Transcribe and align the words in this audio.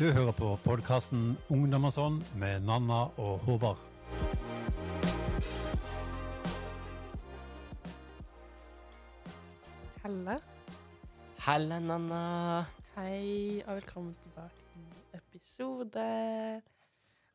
Du 0.00 0.06
hører 0.16 0.32
på 0.32 0.46
podkasten 0.64 1.34
Ungdom 1.52 1.84
og 1.84 1.90
sånn 1.92 2.14
med 2.40 2.62
Nanna 2.64 3.02
og 3.20 3.42
Håvard. 3.44 3.80
Helle. 10.00 10.38
Helle, 11.44 11.80
Nanna. 11.84 12.20
Hei, 12.94 13.60
og 13.66 13.76
velkommen 13.82 14.14
tilbake 14.22 14.64
til 14.70 14.86
en 14.86 15.18
episode 15.18 16.06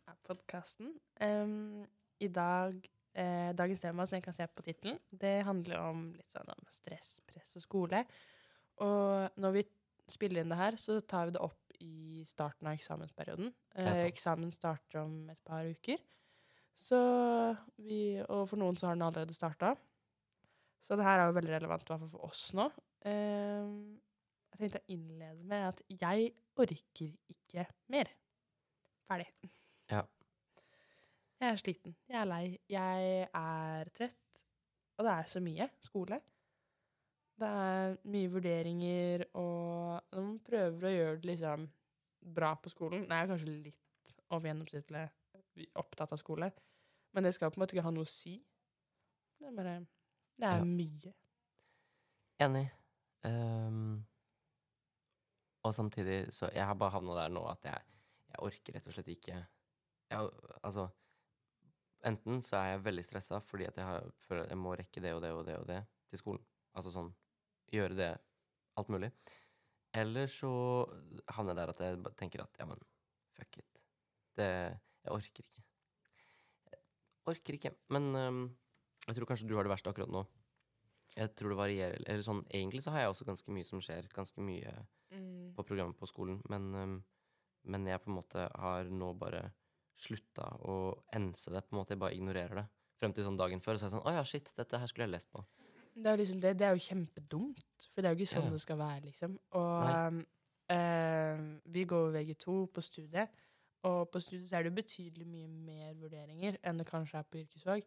av 0.09 0.17
podkasten. 0.25 0.89
I 1.21 2.31
dag 2.39 2.79
eh, 3.13 3.51
Dagens 3.61 3.83
tema, 3.85 4.07
som 4.09 4.17
jeg 4.17 4.25
kan 4.25 4.37
se 4.39 4.49
på 4.49 4.65
tittelen, 4.65 4.97
det 5.13 5.35
handler 5.45 5.83
om 5.83 6.01
litt 6.17 6.33
sånn 6.33 6.49
om 6.49 6.65
stress, 6.73 7.19
press 7.29 7.53
og 7.61 7.67
skole. 7.67 8.01
Og 8.81 9.37
når 9.37 9.55
vi 9.59 9.63
spiller 10.09 10.41
inn 10.41 10.49
det 10.49 10.59
her, 10.63 10.81
så 10.81 10.97
tar 11.05 11.29
vi 11.29 11.37
det 11.37 11.45
opp 11.45 11.61
i 11.83 12.23
starten 12.27 12.67
av 12.69 12.75
eksamensperioden. 12.77 13.51
Er 13.75 13.91
Eh, 13.91 14.05
eksamen 14.07 14.51
starter 14.51 15.01
om 15.01 15.29
et 15.29 15.39
par 15.45 15.65
uker. 15.65 15.97
Så 16.75 16.97
vi, 17.77 18.19
og 18.27 18.49
for 18.49 18.59
noen 18.59 18.75
så 18.77 18.87
har 18.87 18.95
den 18.97 19.05
allerede 19.07 19.33
starta. 19.33 19.75
Så 20.81 20.95
det 20.95 21.05
her 21.07 21.19
er 21.19 21.29
jo 21.29 21.37
veldig 21.37 21.53
relevant 21.55 21.83
i 21.83 21.91
hvert 21.91 22.03
fall 22.03 22.11
for 22.11 22.27
oss 22.27 22.53
nå. 22.53 22.67
Eh, 23.05 23.69
jeg 24.51 24.59
tenkte 24.59 24.81
å 24.83 24.93
innlede 24.95 25.43
med 25.47 25.69
at 25.71 25.81
jeg 25.89 26.33
orker 26.55 27.15
ikke 27.31 27.65
mer. 27.91 28.11
Ferdig. 29.07 29.49
Ja. 29.91 30.03
Jeg 31.41 31.49
er 31.51 31.59
sliten. 31.59 31.95
Jeg 32.07 32.21
er 32.21 32.29
lei. 32.29 32.45
Jeg 32.71 33.27
er 33.33 33.91
trøtt. 33.95 34.45
Og 34.95 35.05
det 35.05 35.11
er 35.11 35.27
så 35.29 35.41
mye 35.43 35.67
skole. 35.83 36.21
Det 37.35 37.47
er 37.47 37.97
mye 38.07 38.29
vurderinger, 38.31 39.25
og 39.35 39.99
man 40.15 40.37
prøver 40.45 40.87
å 40.87 40.93
gjøre 40.93 41.17
det 41.19 41.29
liksom 41.33 41.65
bra 42.35 42.53
på 42.55 42.71
skolen 42.71 43.03
Det 43.09 43.11
er 43.17 43.27
kanskje 43.27 43.49
litt 43.51 44.21
over 44.31 44.47
gjennomsnittlig 44.47 45.03
opptatt 45.79 46.13
av 46.15 46.19
skole, 46.19 46.47
men 47.15 47.23
det 47.27 47.33
skal 47.35 47.51
på 47.51 47.59
en 47.59 47.63
måte 47.65 47.75
ikke 47.75 47.85
ha 47.85 47.91
noe 47.95 48.07
å 48.07 48.09
si. 48.11 48.37
Det 49.39 49.47
er 49.51 49.55
bare 49.55 49.75
Det 50.39 50.47
er 50.47 50.57
Ja. 50.59 50.63
mye. 50.63 51.13
Enig. 52.39 52.65
Um, 53.23 54.05
og 55.63 55.73
samtidig 55.73 56.33
så 56.33 56.49
Jeg 56.53 56.65
har 56.65 56.75
bare 56.75 56.91
havna 56.91 57.15
der 57.15 57.29
nå 57.29 57.41
at 57.49 57.63
jeg, 57.65 57.81
jeg 58.29 58.39
orker 58.39 58.73
rett 58.75 58.87
og 58.87 58.93
slett 58.93 59.07
ikke 59.07 59.47
jeg, 60.11 60.29
Altså 60.63 60.89
Enten 62.05 62.41
så 62.41 62.57
er 62.57 62.67
jeg 62.75 62.83
veldig 62.85 63.05
stressa 63.05 63.39
fordi 63.41 63.65
at 63.65 63.77
jeg 63.77 63.85
har, 63.85 64.11
jeg 64.29 64.57
må 64.57 64.75
rekke 64.77 65.01
det 65.01 65.13
og 65.15 65.21
det 65.23 65.31
og 65.33 65.45
det 65.47 65.55
og 65.57 65.67
det 65.67 65.79
til 66.09 66.19
skolen. 66.19 66.45
Altså 66.75 66.91
sånn 66.93 67.09
Gjøre 67.73 67.95
det 67.97 68.11
alt 68.77 68.89
mulig. 68.93 69.11
Eller 69.95 70.27
så 70.27 70.49
havner 71.31 71.53
jeg 71.55 71.59
der 71.61 71.71
at 71.73 71.79
jeg 71.85 72.15
tenker 72.19 72.43
at 72.43 72.57
ja, 72.59 72.65
men 72.67 72.81
fuck 73.37 73.57
it. 73.61 73.79
Det 74.35 74.49
Jeg 75.05 75.13
orker 75.13 75.45
ikke. 75.45 75.63
Jeg 76.71 76.81
orker 77.31 77.57
ikke. 77.59 77.71
Men 77.95 78.09
um, 78.15 78.41
jeg 79.07 79.15
tror 79.17 79.29
kanskje 79.29 79.47
du 79.49 79.55
har 79.55 79.63
det 79.67 79.71
verste 79.71 79.89
akkurat 79.91 80.11
nå. 80.11 80.25
Jeg 81.15 81.31
tror 81.37 81.53
det 81.53 81.59
varierer. 81.61 82.03
Eller 82.09 82.25
sånn, 82.25 82.43
egentlig 82.51 82.81
så 82.83 82.91
har 82.91 83.05
jeg 83.05 83.13
også 83.13 83.27
ganske 83.29 83.53
mye 83.55 83.67
som 83.69 83.81
skjer. 83.83 84.09
Ganske 84.13 84.41
mye 84.43 84.75
Mm. 85.13 85.51
på 85.53 85.63
programmet 85.63 85.95
på 85.99 86.07
skolen. 86.09 86.39
Men, 86.49 86.63
um, 86.75 86.95
men 87.69 87.85
jeg 87.87 88.01
på 88.01 88.09
en 88.09 88.15
måte 88.17 88.47
har 88.59 88.87
nå 88.89 89.11
bare 89.21 89.51
slutta 89.95 90.47
å 90.65 90.97
ense 91.13 91.51
det. 91.53 91.61
på 91.69 91.75
en 91.75 91.79
måte 91.79 91.93
Jeg 91.93 91.99
bare 92.01 92.15
ignorerer 92.17 92.55
det. 92.55 92.63
Frem 92.99 93.13
til 93.13 93.23
sånn 93.23 93.37
dagen 93.37 93.61
før 93.61 93.77
så 93.77 93.85
er 93.85 93.89
jeg 93.91 93.93
sånn 93.93 94.07
Å 94.09 94.13
ja, 94.17 94.23
shit, 94.23 94.49
dette 94.57 94.79
her 94.81 94.87
skulle 94.89 95.05
jeg 95.05 95.13
lest 95.13 95.29
på. 95.31 95.45
Det 95.95 96.07
er 96.07 96.11
jo 96.11 96.21
liksom 96.21 96.41
det. 96.43 96.53
Det 96.59 96.67
er 96.67 96.75
jo 96.75 96.83
kjempedumt, 96.85 97.87
for 97.93 98.01
det 98.01 98.09
er 98.09 98.15
jo 98.15 98.19
ikke 98.19 98.33
sånn 98.35 98.47
Ja. 98.49 98.51
det 98.51 98.61
skal 98.61 98.77
være, 98.77 99.01
liksom. 99.05 99.39
Og 99.51 100.23
eh, 100.69 101.43
vi 101.65 101.85
går 101.85 102.01
jo 102.05 102.15
VG2 102.17 102.55
på 102.73 102.81
studiet, 102.81 103.29
og 103.83 104.09
på 104.09 104.19
studiet 104.19 104.49
så 104.49 104.57
er 104.57 104.63
det 104.63 104.71
jo 104.73 104.81
betydelig 104.81 105.27
mye 105.27 105.47
mer 105.47 105.93
vurderinger 105.93 106.57
enn 106.63 106.81
det 106.81 106.87
kanskje 106.89 107.19
er 107.19 107.29
på 107.29 107.37
yrkesfag. 107.43 107.85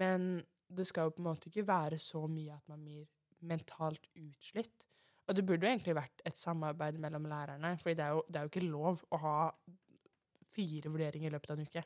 Men 0.00 0.42
det 0.72 0.86
skal 0.86 1.10
jo 1.10 1.16
på 1.16 1.20
en 1.20 1.28
måte 1.28 1.50
ikke 1.50 1.66
være 1.68 1.98
så 1.98 2.26
mye 2.30 2.54
at 2.54 2.68
man 2.68 2.84
blir 2.84 3.06
mentalt 3.40 4.06
utslitt. 4.16 4.86
Og 5.28 5.36
det 5.36 5.44
burde 5.46 5.66
jo 5.66 5.72
egentlig 5.72 5.94
vært 5.94 6.22
et 6.24 6.38
samarbeid 6.38 6.98
mellom 6.98 7.26
lærerne, 7.30 7.76
for 7.78 7.90
det, 7.90 8.06
det 8.28 8.38
er 8.38 8.46
jo 8.46 8.52
ikke 8.52 8.66
lov 8.70 9.02
å 9.10 9.16
ha 9.22 9.36
fire 10.52 10.90
vurderinger 10.90 11.28
i 11.30 11.32
løpet 11.32 11.50
av 11.50 11.58
en 11.58 11.66
uke, 11.66 11.82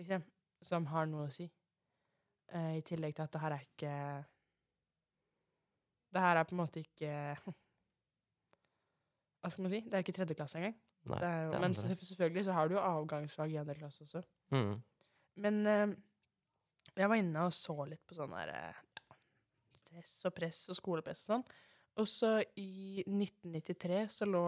liksom, 0.00 0.22
som 0.62 0.86
har 0.92 1.06
noe 1.10 1.26
å 1.26 1.32
si. 1.32 1.48
Uh, 2.54 2.76
I 2.78 2.84
tillegg 2.86 3.16
til 3.16 3.24
at 3.24 3.32
det 3.34 3.42
her 3.42 3.56
er 3.56 3.64
ikke 3.66 3.94
Det 6.12 6.22
her 6.22 6.40
er 6.40 6.48
på 6.48 6.54
en 6.56 6.62
måte 6.62 6.82
ikke 6.82 7.12
Hva 9.40 9.52
skal 9.52 9.66
man 9.66 9.72
si? 9.74 9.82
Det 9.86 9.94
er 9.94 10.02
ikke 10.02 10.16
tredje 10.16 10.34
klasse 10.38 10.58
engang. 10.58 10.76
Nei, 11.06 11.18
Det 11.22 11.30
jo, 11.30 11.50
det 11.52 11.60
men 11.62 11.74
selvfølgelig 11.76 12.44
så 12.48 12.54
har 12.56 12.68
du 12.68 12.74
jo 12.74 12.82
avgangsfag 12.82 13.52
i 13.52 13.60
andre 13.60 13.76
klasse 13.78 14.02
også. 14.02 14.22
Mm. 14.50 14.72
Men 15.44 15.60
eh, 15.70 15.92
jeg 16.96 17.10
var 17.12 17.20
inne 17.20 17.44
og 17.46 17.54
så 17.54 17.76
litt 17.86 18.02
på 18.08 18.16
sånn 18.16 18.34
der 18.34 18.50
eh, 18.56 18.80
stress 19.76 20.16
og 20.26 20.34
press 20.34 20.64
og 20.72 20.78
skolepress 20.80 21.26
og 21.26 21.34
sånn. 21.36 21.46
Og 21.96 22.08
så 22.10 22.30
i 22.60 23.04
1993 23.06 24.00
så 24.12 24.26
lå 24.28 24.42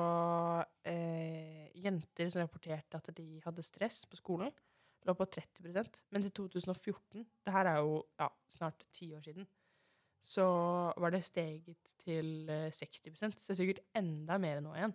eh, 0.89 1.69
jenter 1.81 2.29
som 2.29 2.43
rapporterte 2.43 2.99
at 2.99 3.09
de 3.17 3.39
hadde 3.45 3.65
stress 3.65 4.03
på 4.09 4.19
skolen, 4.19 4.51
lå 5.09 5.15
på 5.17 5.29
30% 5.39 6.03
Mens 6.13 6.29
i 6.29 6.33
2014, 6.35 7.25
det 7.47 7.55
her 7.55 7.71
er 7.71 7.79
jo 7.81 8.03
ja, 8.21 8.29
snart 8.53 8.85
ti 8.93 9.09
år 9.17 9.25
siden, 9.25 9.49
så 10.25 10.47
var 10.99 11.15
det 11.15 11.25
steget 11.27 11.93
til 12.03 12.49
eh, 12.51 12.71
60% 12.75 13.37
Så 13.39 13.53
det 13.53 13.55
er 13.55 13.61
sikkert 13.63 13.85
enda 13.97 14.39
mer 14.41 14.61
nå 14.65 14.75
igjen. 14.77 14.95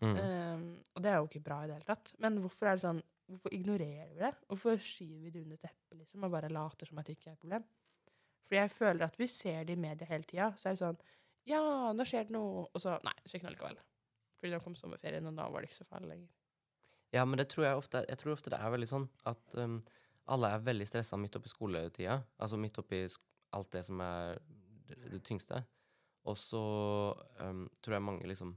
Mm. 0.00 0.14
Um, 0.16 0.62
og 0.96 1.02
det 1.04 1.10
er 1.10 1.18
jo 1.18 1.26
ikke 1.28 1.42
bra 1.44 1.58
i 1.60 1.68
det 1.68 1.76
hele 1.76 1.88
tatt. 1.90 2.14
Men 2.24 2.38
hvorfor 2.40 2.70
er 2.70 2.78
det 2.78 2.86
sånn 2.86 3.02
Hvorfor 3.30 3.52
ignorerer 3.54 4.08
vi 4.10 4.18
det? 4.18 4.32
Hvorfor 4.50 4.80
skyver 4.82 5.18
vi 5.22 5.30
det 5.30 5.42
under 5.44 5.58
teppet 5.62 6.00
liksom, 6.00 6.24
og 6.26 6.32
bare 6.32 6.48
later 6.50 6.88
som 6.88 6.98
at 6.98 7.06
det 7.06 7.14
ikke 7.14 7.28
er 7.28 7.36
et 7.36 7.44
problem? 7.44 7.66
Fordi 8.42 8.58
jeg 8.58 8.72
føler 8.74 9.04
at 9.06 9.18
vi 9.20 9.28
ser 9.30 9.60
det 9.68 9.76
i 9.76 9.78
media 9.78 10.08
hele 10.10 10.26
tida. 10.26 10.48
Så 10.58 10.66
er 10.66 10.74
det 10.74 10.80
sånn 10.80 10.98
Ja, 11.46 11.60
nå 11.94 12.06
skjer 12.10 12.26
det 12.26 12.34
noe. 12.34 12.64
Og 12.66 12.82
så 12.82 12.96
Nei, 13.06 13.14
det 13.22 13.30
ikke 13.30 13.46
noe 13.46 13.54
likevel. 13.54 13.78
Fordi 14.40 14.50
nå 14.56 14.60
kom 14.64 14.74
sommerferien, 14.74 15.30
og 15.30 15.38
da 15.38 15.46
var 15.46 15.62
det 15.62 15.70
ikke 15.70 15.78
så 15.78 15.86
farlig 15.86 16.10
lenger. 16.10 16.32
Ja, 17.14 17.22
men 17.22 17.38
det 17.38 17.46
tror 17.52 17.68
jeg 17.68 17.78
ofte 17.78 18.02
Jeg 18.08 18.18
tror 18.18 18.34
ofte 18.34 18.50
det 18.50 18.58
er 18.58 18.74
veldig 18.74 18.90
sånn 18.90 19.06
at 19.30 19.56
um, 19.62 19.78
alle 20.34 20.50
er 20.50 20.66
veldig 20.66 20.90
stressa 20.90 21.18
midt 21.20 21.38
oppi 21.38 21.54
skoletida. 21.54 22.18
Altså 22.42 22.58
midt 22.58 22.82
oppi 22.82 23.04
sk 23.06 23.22
alt 23.56 23.70
det 23.74 23.84
som 23.86 24.00
er 24.04 24.40
det, 24.88 24.98
det 25.14 25.22
tyngste. 25.26 25.62
Og 26.28 26.36
så 26.38 26.62
um, 27.40 27.64
tror 27.80 27.96
jeg 27.96 28.04
mange 28.04 28.28
liksom 28.28 28.52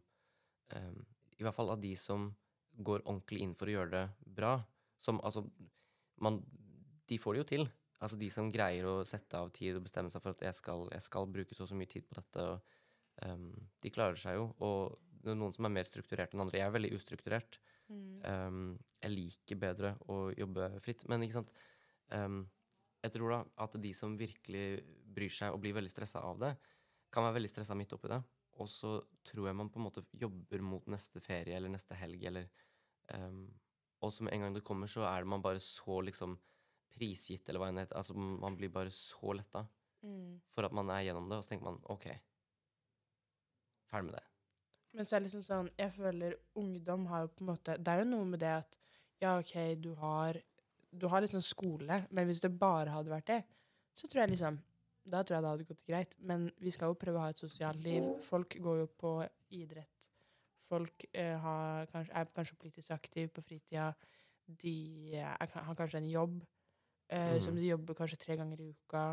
um, 0.75 0.97
I 1.39 1.45
hvert 1.45 1.55
fall 1.55 1.71
av 1.73 1.79
de 1.83 1.93
som 1.99 2.31
går 2.73 3.05
ordentlig 3.05 3.43
inn 3.45 3.53
for 3.55 3.69
å 3.69 3.75
gjøre 3.75 3.93
det 3.93 4.33
bra, 4.39 4.57
som 4.97 5.19
altså 5.23 5.45
man, 6.25 6.39
De 7.07 7.19
får 7.19 7.35
det 7.35 7.41
jo 7.43 7.49
til. 7.51 7.65
Altså 8.03 8.17
de 8.19 8.29
som 8.33 8.49
greier 8.51 8.87
å 8.89 9.03
sette 9.07 9.37
av 9.37 9.51
tid 9.55 9.77
og 9.77 9.85
bestemme 9.85 10.11
seg 10.11 10.23
for 10.23 10.33
at 10.33 10.41
jeg 10.43 10.57
skal, 10.57 10.87
jeg 10.91 11.05
skal 11.05 11.29
bruke 11.29 11.55
så 11.55 11.65
og 11.65 11.71
så 11.71 11.77
mye 11.77 11.91
tid 11.91 12.07
på 12.09 12.17
dette. 12.17 12.47
Og, 12.47 12.79
um, 13.27 13.51
de 13.83 13.91
klarer 13.93 14.19
seg 14.19 14.39
jo. 14.39 14.49
Og 14.65 14.97
det 15.23 15.31
er 15.31 15.39
noen 15.39 15.55
som 15.55 15.67
er 15.67 15.75
mer 15.77 15.87
strukturert 15.87 16.33
enn 16.33 16.43
andre. 16.43 16.59
Jeg 16.59 16.67
er 16.67 16.75
veldig 16.75 16.91
ustrukturert. 16.97 17.59
Um, 17.93 18.73
jeg 19.03 19.13
liker 19.13 19.59
bedre 19.59 19.93
å 20.11 20.25
jobbe 20.35 20.71
fritt. 20.83 21.05
Men 21.11 21.23
ikke 21.23 21.41
sant 21.41 21.53
Jeg 23.03 23.13
tror 23.17 23.33
da 23.33 23.39
at 23.65 23.75
de 23.83 23.91
som 23.97 24.15
virkelig 24.19 24.83
bryr 25.13 25.33
seg 25.33 25.53
og 25.53 25.59
blir 25.63 25.75
veldig 25.75 25.91
stressa 25.91 26.21
av 26.23 26.39
det, 26.41 26.53
kan 27.13 27.25
være 27.27 27.37
veldig 27.37 27.51
stressa 27.51 27.75
midt 27.77 27.93
oppi 27.93 28.09
det. 28.09 28.21
Og 28.61 28.69
så 28.69 28.95
tror 29.27 29.49
jeg 29.49 29.57
man 29.57 29.69
på 29.73 29.79
en 29.81 29.87
måte 29.87 30.03
jobber 30.21 30.61
mot 30.65 30.87
neste 30.93 31.21
ferie 31.23 31.55
eller 31.57 31.73
neste 31.73 31.97
helg 31.97 32.23
eller 32.29 32.47
um, 33.13 33.47
Og 34.03 34.11
så 34.11 34.25
med 34.25 34.33
en 34.35 34.41
gang 34.45 34.55
det 34.55 34.63
kommer, 34.67 34.87
så 34.91 35.05
er 35.07 35.23
det 35.23 35.29
man 35.31 35.41
bare 35.41 35.61
så 35.63 36.01
liksom 36.03 36.35
prisgitt, 36.93 37.47
eller 37.49 37.61
hva 37.61 37.69
enn 37.71 37.77
det 37.79 37.85
heter. 37.87 37.97
Altså 37.97 38.13
man 38.19 38.57
blir 38.59 38.69
bare 38.73 38.91
så 38.93 39.33
letta 39.37 39.67
Mm. 40.03 40.41
for 40.51 40.65
at 40.67 40.73
man 40.75 40.89
er 40.91 41.05
gjennom 41.05 41.29
det, 41.29 41.37
og 41.37 41.45
så 41.45 41.53
tenker 41.53 41.63
man 41.63 41.77
OK, 41.87 42.09
ferdig 43.87 44.09
med 44.09 44.17
det. 44.17 44.23
Men 44.93 45.05
så 45.07 45.15
er 45.15 45.21
det 45.21 45.29
liksom 45.29 45.45
sånn 45.47 45.69
Jeg 45.79 45.93
føler 45.95 46.35
ungdom 46.59 47.05
har 47.07 47.23
jo 47.23 47.29
på 47.33 47.41
en 47.45 47.49
måte 47.53 47.77
Det 47.81 47.93
er 47.93 48.01
jo 48.03 48.09
noe 48.11 48.25
med 48.29 48.43
det 48.43 48.51
at 48.59 48.75
Ja, 49.23 49.37
OK, 49.39 49.53
du 49.79 49.93
har 49.95 50.41
Du 50.97 51.07
har 51.09 51.21
liksom 51.21 51.41
skole, 51.41 52.03
men 52.11 52.27
hvis 52.29 52.41
det 52.43 52.51
bare 52.59 52.89
hadde 52.93 53.09
vært 53.09 53.27
det, 53.31 53.43
så 53.95 54.07
tror 54.07 54.21
jeg 54.23 54.29
liksom 54.35 54.59
Da 55.05 55.19
tror 55.23 55.35
jeg 55.35 55.43
det 55.43 55.49
hadde 55.51 55.65
gått 55.67 55.85
greit. 55.85 56.13
Men 56.19 56.45
vi 56.63 56.71
skal 56.71 56.87
jo 56.87 56.93
prøve 56.95 57.17
å 57.19 57.23
ha 57.25 57.29
et 57.33 57.39
sosialt 57.41 57.81
liv. 57.83 58.03
Folk 58.23 58.55
går 58.63 58.77
jo 58.79 58.85
på 58.87 59.09
idrett. 59.51 59.89
Folk 60.69 61.03
eh, 61.13 61.35
har, 61.43 61.85
kanskje, 61.91 62.13
er 62.15 62.29
kanskje 62.35 62.55
politisk 62.61 62.91
aktive 62.95 63.27
på 63.35 63.41
fritida. 63.43 63.89
De 64.47 65.13
er, 65.19 65.35
har 65.53 65.75
kanskje 65.75 65.97
en 65.99 66.07
jobb 66.09 66.37
eh, 67.09 67.35
som 67.41 67.51
Mhm. 67.53 67.59
de 67.61 67.67
jobber 67.67 67.93
kanskje 67.99 68.17
tre 68.21 68.37
ganger 68.39 68.61
i 68.61 68.69
uka. 68.69 69.03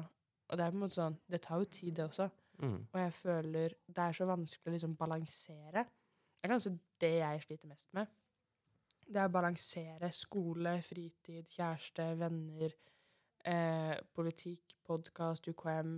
Og 0.49 0.57
det 0.57 0.65
er 0.65 0.71
på 0.71 0.75
en 0.79 0.81
måte 0.85 0.95
sånn 0.95 1.19
Det 1.29 1.43
tar 1.43 1.59
jo 1.59 1.65
tid, 1.65 1.95
det 1.97 2.05
også. 2.05 2.31
Mm. 2.63 2.87
Og 2.93 3.01
jeg 3.01 3.13
føler 3.13 3.69
det 3.89 3.99
er 3.99 4.13
så 4.13 4.27
vanskelig 4.27 4.71
å 4.71 4.75
liksom 4.77 4.97
balansere. 4.97 5.85
Det 5.85 6.45
er 6.45 6.49
kanskje 6.55 6.79
det 7.01 7.13
jeg 7.19 7.43
sliter 7.43 7.67
mest 7.69 7.89
med. 7.95 8.07
Det 9.11 9.19
er 9.19 9.27
å 9.27 9.35
balansere 9.35 10.11
skole, 10.15 10.77
fritid, 10.87 11.49
kjæreste, 11.51 12.07
venner, 12.21 12.75
eh, 13.45 13.97
politikk, 14.15 14.77
podkast, 14.87 15.49
UKM, 15.51 15.97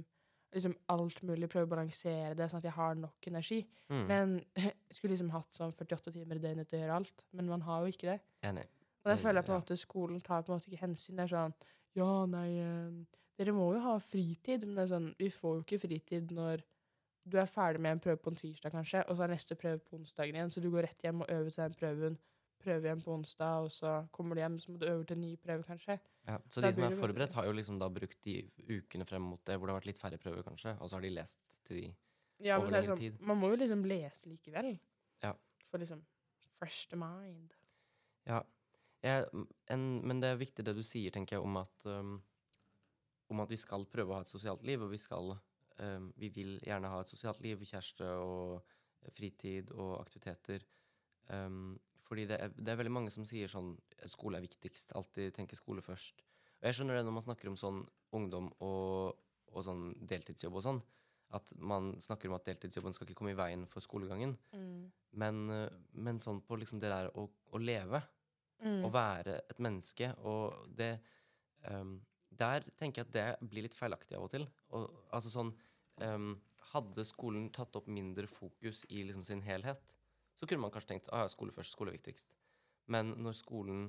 liksom 0.52 0.74
alt 0.92 1.22
mulig, 1.24 1.48
prøve 1.52 1.68
å 1.68 1.72
balansere 1.74 2.34
det, 2.36 2.48
sånn 2.48 2.60
at 2.62 2.68
jeg 2.68 2.76
har 2.76 2.96
nok 3.00 3.28
energi. 3.28 3.60
Mm. 3.92 4.04
Men 4.08 4.34
skulle 4.94 5.14
liksom 5.14 5.32
hatt 5.34 5.52
sånn 5.56 5.74
48 5.76 6.14
timer 6.14 6.40
i 6.40 6.44
døgnet 6.44 6.70
til 6.70 6.80
å 6.80 6.82
gjøre 6.84 7.00
alt, 7.02 7.26
men 7.36 7.50
man 7.52 7.64
har 7.68 7.84
jo 7.84 7.92
ikke 7.92 8.14
det. 8.14 8.18
Enig. 8.48 8.68
Og 9.02 9.10
der 9.10 9.18
føler 9.18 9.40
jeg 9.40 9.48
på 9.48 9.52
en 9.52 9.62
måte 9.64 9.80
skolen 9.80 10.20
tar 10.22 10.44
på 10.46 10.52
en 10.52 10.60
måte 10.60 10.70
ikke 10.70 10.84
hensyn. 10.84 11.16
Det 11.18 11.24
er 11.26 11.32
sånn 11.34 11.56
Ja, 11.98 12.10
nei, 12.24 12.48
eh, 12.62 13.22
dere 13.36 13.52
må 13.52 13.72
jo 13.74 13.80
ha 13.84 13.96
fritid. 14.00 14.62
Men 14.64 14.76
det 14.78 14.84
er 14.84 14.92
sånn, 14.94 15.08
vi 15.18 15.28
får 15.34 15.56
jo 15.58 15.64
ikke 15.64 15.82
fritid 15.82 16.30
når 16.32 16.62
du 17.28 17.36
er 17.38 17.50
ferdig 17.50 17.82
med 17.82 17.96
en 17.96 18.02
prøve 18.02 18.18
på 18.22 18.32
en 18.32 18.38
tirsdag, 18.38 18.72
kanskje, 18.74 19.02
og 19.06 19.16
så 19.16 19.26
er 19.26 19.34
neste 19.34 19.58
prøve 19.58 19.82
på 19.82 19.98
onsdagen 19.98 20.38
igjen. 20.38 20.52
Så 20.54 20.62
du 20.62 20.70
går 20.72 20.88
rett 20.88 21.04
hjem 21.04 21.22
og 21.22 21.30
øver 21.30 21.50
til 21.50 21.62
den 21.64 21.76
prøven. 21.78 22.18
Prøve 22.62 22.86
igjen 22.86 23.02
på 23.02 23.12
onsdag, 23.14 23.66
og 23.66 23.72
så 23.74 23.92
kommer 24.14 24.38
du 24.38 24.42
hjem, 24.42 24.58
så 24.62 24.70
må 24.72 24.78
du 24.78 24.86
øve 24.86 25.04
til 25.08 25.18
en 25.18 25.24
ny 25.24 25.32
prøve, 25.42 25.64
kanskje. 25.66 25.98
Ja, 26.28 26.38
så 26.48 26.62
Da 26.62 26.68
de 26.70 26.76
som 26.76 26.84
er 26.86 26.96
forberedt, 26.96 27.34
har 27.34 27.48
jo 27.48 27.52
liksom 27.58 27.78
da 27.80 27.88
brukt 27.90 28.20
de 28.24 28.36
ukene 28.68 29.06
frem 29.08 29.24
mot 29.32 29.42
det 29.44 29.56
hvor 29.58 29.66
det 29.66 29.74
har 29.74 29.80
vært 29.80 29.90
litt 29.90 29.98
færre 30.00 30.18
prøver, 30.22 30.44
kanskje, 30.46 30.76
og 30.78 30.88
så 30.90 30.96
har 30.96 31.02
de 31.02 31.10
lest 31.10 31.40
til 31.66 31.80
de 31.80 31.94
Ja, 32.42 32.56
Over 32.58 32.66
er 32.68 32.74
lengre 32.76 32.94
sånn, 32.96 32.98
tid. 33.02 33.20
man 33.26 33.38
må 33.38 33.50
jo 33.52 33.58
liksom 33.60 33.84
lese 33.86 34.28
likevel. 34.30 34.72
Ja. 35.22 35.32
For 35.70 35.78
liksom 35.82 36.02
fresh 36.58 36.88
the 36.90 36.96
mind. 36.98 37.54
Ja. 38.26 38.42
Jeg, 39.02 39.26
en, 39.70 40.06
men 40.06 40.20
det 40.22 40.30
er 40.30 40.38
viktig 40.38 40.64
det 40.66 40.74
du 40.78 40.82
sier, 40.86 41.10
tenker 41.10 41.36
jeg, 41.36 41.42
om 41.42 41.56
at, 41.58 41.86
um, 41.86 42.16
om 43.30 43.40
at 43.42 43.50
vi 43.50 43.58
skal 43.58 43.86
prøve 43.90 44.14
å 44.14 44.20
ha 44.20 44.26
et 44.26 44.30
sosialt 44.30 44.62
liv, 44.66 44.82
og 44.82 44.92
vi 44.92 44.98
skal 45.02 45.34
um, 45.78 46.12
Vi 46.16 46.28
vil 46.34 46.60
gjerne 46.62 46.90
ha 46.92 47.00
et 47.02 47.10
sosialt 47.10 47.40
liv, 47.42 47.62
kjæreste 47.66 48.06
og 48.22 48.62
fritid 49.10 49.72
og 49.74 49.96
aktiviteter. 50.00 50.62
Um, 51.28 51.80
fordi 52.12 52.28
det 52.28 52.38
er, 52.44 52.54
det 52.54 52.72
er 52.72 52.78
veldig 52.78 52.92
mange 52.92 53.12
som 53.14 53.24
sier 53.28 53.50
sånn 53.50 53.72
Skole 54.12 54.38
er 54.38 54.44
viktigst. 54.44 54.92
Alltid 54.98 55.32
tenker 55.36 55.56
skole 55.56 55.82
først. 55.84 56.20
Og 56.60 56.68
jeg 56.68 56.76
skjønner 56.78 57.00
det 57.00 57.06
når 57.08 57.16
man 57.16 57.24
snakker 57.24 57.48
om 57.48 57.58
sånn 57.58 57.82
ungdom 58.14 58.52
og, 58.62 59.16
og 59.52 59.64
sånn 59.64 59.92
deltidsjobb 60.10 60.58
og 60.60 60.66
sånn. 60.68 60.80
At 61.32 61.54
man 61.56 61.94
snakker 62.02 62.28
om 62.28 62.36
at 62.36 62.44
deltidsjobben 62.50 62.92
skal 62.92 63.08
ikke 63.08 63.16
komme 63.22 63.32
i 63.32 63.38
veien 63.38 63.64
for 63.70 63.80
skolegangen. 63.84 64.36
Men, 65.22 65.46
uh, 65.48 65.68
men 65.96 66.20
sånn 66.20 66.42
på 66.44 66.58
liksom 66.60 66.82
det 66.82 66.92
der 66.92 67.08
å, 67.16 67.26
å 67.26 67.62
leve 67.62 68.02
Mm. 68.62 68.84
å 68.86 68.92
være 68.94 69.40
et 69.50 69.58
menneske, 69.62 70.12
og 70.22 70.68
det 70.78 70.94
um, 71.66 72.00
Der 72.32 72.64
tenker 72.78 73.02
jeg 73.02 73.08
at 73.08 73.14
det 73.14 73.48
blir 73.50 73.66
litt 73.66 73.74
feilaktig 73.76 74.16
av 74.16 74.24
og 74.24 74.30
til. 74.32 74.46
Og, 74.72 74.86
altså 75.12 75.32
sånn 75.32 75.50
um, 76.00 76.30
Hadde 76.72 77.04
skolen 77.04 77.50
tatt 77.52 77.74
opp 77.76 77.90
mindre 77.90 78.24
fokus 78.30 78.86
i 78.88 79.02
liksom 79.02 79.24
sin 79.26 79.42
helhet, 79.44 79.96
så 80.42 80.48
kunne 80.50 80.64
man 80.64 80.72
kanskje 80.74 80.96
tenkt 80.96 81.10
ah, 81.14 81.22
ja, 81.22 81.30
skole 81.30 81.54
først, 81.54 81.76
skole 81.76 81.94
viktigst. 81.94 82.32
Men 82.90 83.14
når 83.22 83.36
skolen, 83.38 83.84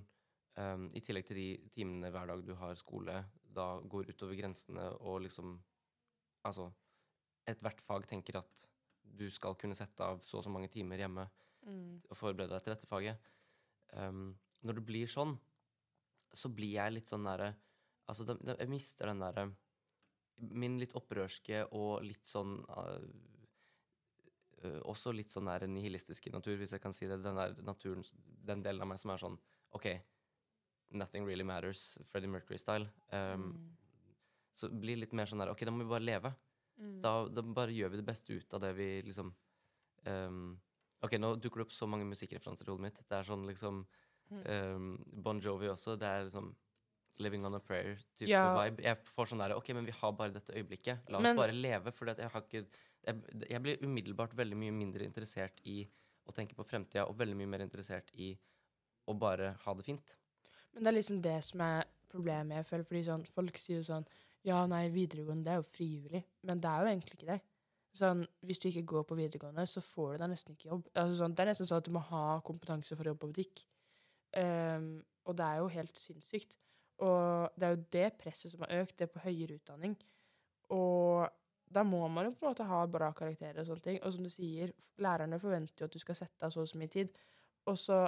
um, 0.54 0.86
i 0.94 1.02
tillegg 1.02 1.26
til 1.26 1.40
de 1.40 1.48
timene 1.74 2.12
hver 2.14 2.30
dag 2.30 2.44
du 2.46 2.54
har 2.60 2.78
skole, 2.78 3.16
da 3.58 3.68
går 3.82 4.12
utover 4.14 4.38
grensene 4.38 4.90
og 5.02 5.24
liksom 5.28 5.60
Altså, 6.44 6.66
ethvert 7.48 7.80
fag 7.80 8.04
tenker 8.04 8.36
at 8.36 8.66
du 9.00 9.30
skal 9.32 9.56
kunne 9.56 9.78
sette 9.80 10.04
av 10.04 10.20
så 10.20 10.42
og 10.42 10.44
så 10.44 10.52
mange 10.52 10.68
timer 10.68 11.00
hjemme 11.00 11.24
Mm. 11.64 12.02
og 12.10 12.18
forberede 12.20 12.52
deg 12.52 12.66
til 12.66 12.74
dette 12.74 12.90
faget. 12.90 13.28
Um, 13.96 14.34
når 14.68 14.80
det 14.80 14.86
blir 14.88 15.12
sånn, 15.12 15.38
så 16.34 16.50
blir 16.52 16.74
jeg 16.76 16.96
litt 16.96 17.12
sånn 17.12 17.28
derre 17.28 17.54
Altså, 18.10 18.26
jeg 18.36 18.68
mister 18.68 19.08
den 19.08 19.22
derre 19.22 19.46
Min 20.52 20.74
litt 20.82 20.96
opprørske 20.98 21.62
og 21.78 22.02
litt 22.04 22.26
sånn 22.28 22.58
uh, 22.68 23.06
Også 24.84 25.14
litt 25.16 25.30
sånn 25.30 25.46
der 25.46 25.68
nihilistiske 25.68 26.32
natur, 26.32 26.58
hvis 26.58 26.72
jeg 26.72 26.82
kan 26.82 26.94
si 26.94 27.08
det. 27.08 27.22
Den 27.24 27.36
naturen, 27.66 28.04
den 28.46 28.62
delen 28.64 28.82
av 28.82 28.88
meg 28.88 29.00
som 29.00 29.12
er 29.12 29.18
sånn 29.18 29.38
OK, 29.74 29.88
nothing 30.92 31.26
really 31.26 31.44
matters, 31.44 31.98
Freddie 32.06 32.30
Mercury-style. 32.30 32.90
Um, 33.12 33.44
Mm. 33.54 33.78
Så 34.54 34.70
blir 34.70 34.98
litt 35.02 35.14
mer 35.14 35.26
sånn 35.26 35.40
der 35.42 35.50
OK, 35.50 35.64
da 35.66 35.72
må 35.72 35.82
vi 35.84 35.90
bare 35.90 36.06
leve. 36.06 36.30
Mm. 36.78 37.02
Da, 37.02 37.28
da 37.28 37.42
bare 37.42 37.74
gjør 37.74 37.90
vi 37.90 37.98
det 37.98 38.06
beste 38.06 38.34
ut 38.38 38.54
av 38.54 38.62
det 38.62 38.74
vi 38.78 39.02
liksom 39.02 39.32
um, 40.06 40.60
Ok, 41.02 41.18
nå 41.20 41.34
dukker 41.42 41.58
det 41.60 41.66
opp 41.66 41.74
så 41.74 41.88
mange 41.90 42.06
musikkreferanser 42.06 42.68
i 42.68 42.70
hodet 42.72 42.82
mitt. 42.86 43.00
Det 43.10 43.18
er 43.18 43.24
sånn 43.28 43.48
liksom 43.50 43.82
ehm, 44.46 44.94
Bon 45.26 45.40
Jovi 45.42 45.68
også. 45.68 45.98
Det 46.00 46.08
er 46.08 46.24
liksom 46.30 46.54
Living 47.20 47.44
on 47.46 47.56
a 47.56 47.60
prayer-type 47.60 48.30
Ja. 48.30 48.46
vibe. 48.56 48.82
Jeg 48.86 48.98
får 49.06 49.26
sånn 49.34 49.40
der 49.44 49.52
Ok, 49.58 49.70
men 49.76 49.86
vi 49.86 49.92
har 49.92 50.12
bare 50.14 50.32
dette 50.34 50.54
øyeblikket. 50.54 51.10
La 51.10 51.18
oss 51.18 51.24
Men- 51.24 51.36
bare 51.36 51.52
leve. 51.52 51.92
For 51.92 52.06
jeg 52.06 52.30
har 52.32 52.42
ikke 52.42 52.66
jeg, 53.06 53.46
jeg 53.50 53.62
blir 53.64 53.84
umiddelbart 53.84 54.36
veldig 54.38 54.58
mye 54.60 54.76
mindre 54.76 55.06
interessert 55.08 55.60
i 55.70 55.84
å 56.24 56.34
tenke 56.36 56.56
på 56.56 56.66
fremtida, 56.66 57.08
og 57.10 57.18
veldig 57.20 57.36
mye 57.40 57.52
mer 57.52 57.64
interessert 57.66 58.12
i 58.16 58.32
å 59.08 59.16
bare 59.20 59.54
ha 59.66 59.74
det 59.76 59.86
fint. 59.88 60.16
Men 60.74 60.86
det 60.86 60.92
er 60.92 60.98
liksom 60.98 61.22
det 61.24 61.40
som 61.46 61.64
er 61.66 61.84
problemet, 62.12 62.58
jeg 62.60 62.70
føler. 62.70 62.86
Fordi 62.88 63.02
sånn, 63.08 63.26
folk 63.30 63.60
sier 63.62 63.82
jo 63.82 63.88
sånn 63.90 64.08
Ja, 64.44 64.58
nei, 64.68 64.90
videregående, 64.92 65.46
det 65.46 65.52
er 65.54 65.60
jo 65.62 65.68
frivillig. 65.72 66.24
Men 66.44 66.60
det 66.64 66.68
er 66.70 66.82
jo 66.84 66.92
egentlig 66.92 67.18
ikke 67.18 67.30
det. 67.30 67.40
Sånn, 67.96 68.26
Hvis 68.44 68.60
du 68.60 68.68
ikke 68.70 68.88
går 68.92 69.06
på 69.08 69.18
videregående, 69.20 69.64
så 69.70 69.84
får 69.86 70.16
du 70.16 70.24
deg 70.24 70.32
nesten 70.34 70.58
ikke 70.58 70.70
jobb. 70.72 70.90
Altså, 70.92 71.20
sånn, 71.22 71.36
det 71.36 71.44
er 71.44 71.50
nesten 71.52 71.70
sånn 71.70 71.84
at 71.84 71.88
du 71.88 71.94
må 71.96 72.02
ha 72.10 72.24
kompetanse 72.48 72.98
for 72.98 73.06
å 73.06 73.14
jobbe 73.14 73.24
på 73.24 73.32
butikk. 73.32 73.64
Um, 74.36 74.90
og 75.30 75.38
det 75.40 75.46
er 75.46 75.62
jo 75.62 75.70
helt 75.78 76.02
sinnssykt. 76.02 76.58
Og 77.06 77.56
det 77.56 77.68
er 77.68 77.76
jo 77.76 77.86
det 77.96 78.10
presset 78.20 78.52
som 78.52 78.66
har 78.66 78.82
økt, 78.82 78.98
det 79.00 79.10
på 79.14 79.24
høyere 79.24 79.60
utdanning. 79.60 79.96
Og 80.74 81.03
da 81.74 81.84
må 81.88 82.02
man 82.12 82.28
jo 82.28 82.34
på 82.38 82.46
en 82.46 82.52
måte 82.54 82.66
ha 82.70 82.82
bra 82.92 83.12
karakterer 83.18 83.62
og 83.64 83.68
sånne 83.70 83.84
ting. 83.86 84.00
Og 84.04 84.14
som 84.16 84.26
du 84.26 84.30
sier, 84.34 84.74
lærerne 85.02 85.40
forventer 85.42 85.84
jo 85.84 85.90
at 85.90 85.96
du 85.96 86.02
skal 86.02 86.18
sette 86.20 86.46
av 86.48 86.54
så 86.54 86.62
og 86.64 86.70
så 86.70 86.78
mye 86.82 86.92
tid. 86.94 87.10
Og 87.72 87.78
så 87.80 88.04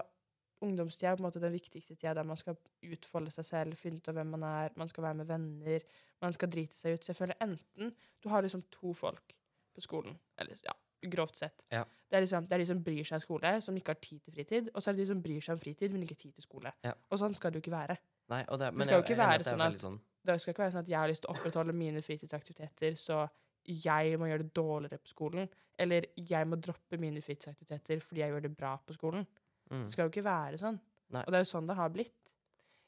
ungdomstida 0.66 1.12
er 1.12 1.18
på 1.18 1.24
en 1.24 1.28
måte 1.28 1.42
den 1.44 1.54
viktigste 1.54 1.96
tida 1.98 2.14
der 2.18 2.28
man 2.28 2.38
skal 2.40 2.56
utfolde 2.88 3.32
seg 3.34 3.46
selv, 3.48 3.78
finne 3.80 4.00
ut 4.00 4.08
av 4.12 4.16
hvem 4.18 4.32
man 4.38 4.46
er, 4.48 4.76
man 4.80 4.90
skal 4.92 5.04
være 5.10 5.20
med 5.22 5.30
venner, 5.30 5.84
man 6.24 6.34
skal 6.36 6.52
drite 6.54 6.78
seg 6.78 6.96
ut. 6.96 7.04
Så 7.06 7.12
jeg 7.14 7.20
føler 7.20 7.42
enten 7.44 7.92
du 8.24 8.30
har 8.32 8.46
liksom 8.46 8.64
to 8.74 8.94
folk 8.98 9.36
på 9.76 9.84
skolen, 9.84 10.16
eller 10.40 10.56
ja, 10.64 10.74
grovt 11.12 11.38
sett. 11.42 11.66
Ja. 11.74 11.84
Det, 11.84 12.16
er 12.18 12.24
liksom, 12.24 12.46
det 12.48 12.56
er 12.56 12.64
de 12.64 12.68
som 12.70 12.82
bryr 12.86 13.04
seg 13.04 13.18
om 13.20 13.24
skole, 13.26 13.52
som 13.62 13.78
ikke 13.78 13.92
har 13.94 14.00
tid 14.02 14.22
til 14.24 14.34
fritid, 14.38 14.70
og 14.74 14.82
så 14.82 14.90
er 14.90 14.96
det 14.96 15.04
de 15.04 15.10
som 15.12 15.22
bryr 15.26 15.44
seg 15.44 15.58
om 15.58 15.62
fritid, 15.66 15.92
men 15.94 16.06
ikke 16.08 16.16
tid 16.22 16.34
til 16.38 16.46
skole. 16.48 16.72
Ja. 16.86 16.94
Og 17.12 17.20
sånn 17.22 17.36
skal 17.36 17.52
det 17.52 17.60
jo 17.60 17.66
ikke 17.66 17.76
være. 17.76 17.98
Nei, 18.32 18.42
det, 18.48 18.70
men 18.74 18.88
skal 18.88 19.02
jo 19.02 19.06
ikke 19.06 19.18
være 19.20 19.42
det 19.44 19.50
sånn 19.52 19.62
at- 19.68 19.82
sånn 19.84 20.00
Det 20.26 20.40
skal 20.42 20.54
ikke 20.56 20.64
være 20.64 20.72
sånn 20.74 20.82
at 20.82 20.88
jeg 20.90 20.98
har 20.98 21.08
lyst 21.12 21.22
til 21.22 21.30
å 21.30 21.36
opprettholde 21.36 21.74
mine 21.78 22.02
fritidsaktiviteter, 22.02 22.96
så 22.98 23.28
jeg 23.66 24.18
må 24.20 24.28
gjøre 24.30 24.44
det 24.44 24.54
dårligere 24.56 25.02
på 25.02 25.12
skolen. 25.12 25.50
Eller 25.80 26.06
jeg 26.16 26.48
må 26.48 26.56
droppe 26.62 26.98
mine 27.02 27.22
fritidsaktiviteter 27.24 28.00
fordi 28.04 28.22
jeg 28.22 28.32
gjør 28.32 28.46
det 28.48 28.54
bra 28.58 28.76
på 28.78 28.94
skolen. 28.96 29.26
mm. 29.72 29.82
Det 29.86 29.92
skal 29.92 30.08
jo 30.08 30.14
ikke 30.14 30.24
være 30.28 30.60
sånn. 30.62 30.80
Nei. 31.16 31.24
Og 31.26 31.32
det 31.34 31.40
er 31.40 31.44
jo 31.46 31.52
sånn 31.52 31.68
det 31.70 31.76
har 31.78 31.90
blitt. 31.94 32.16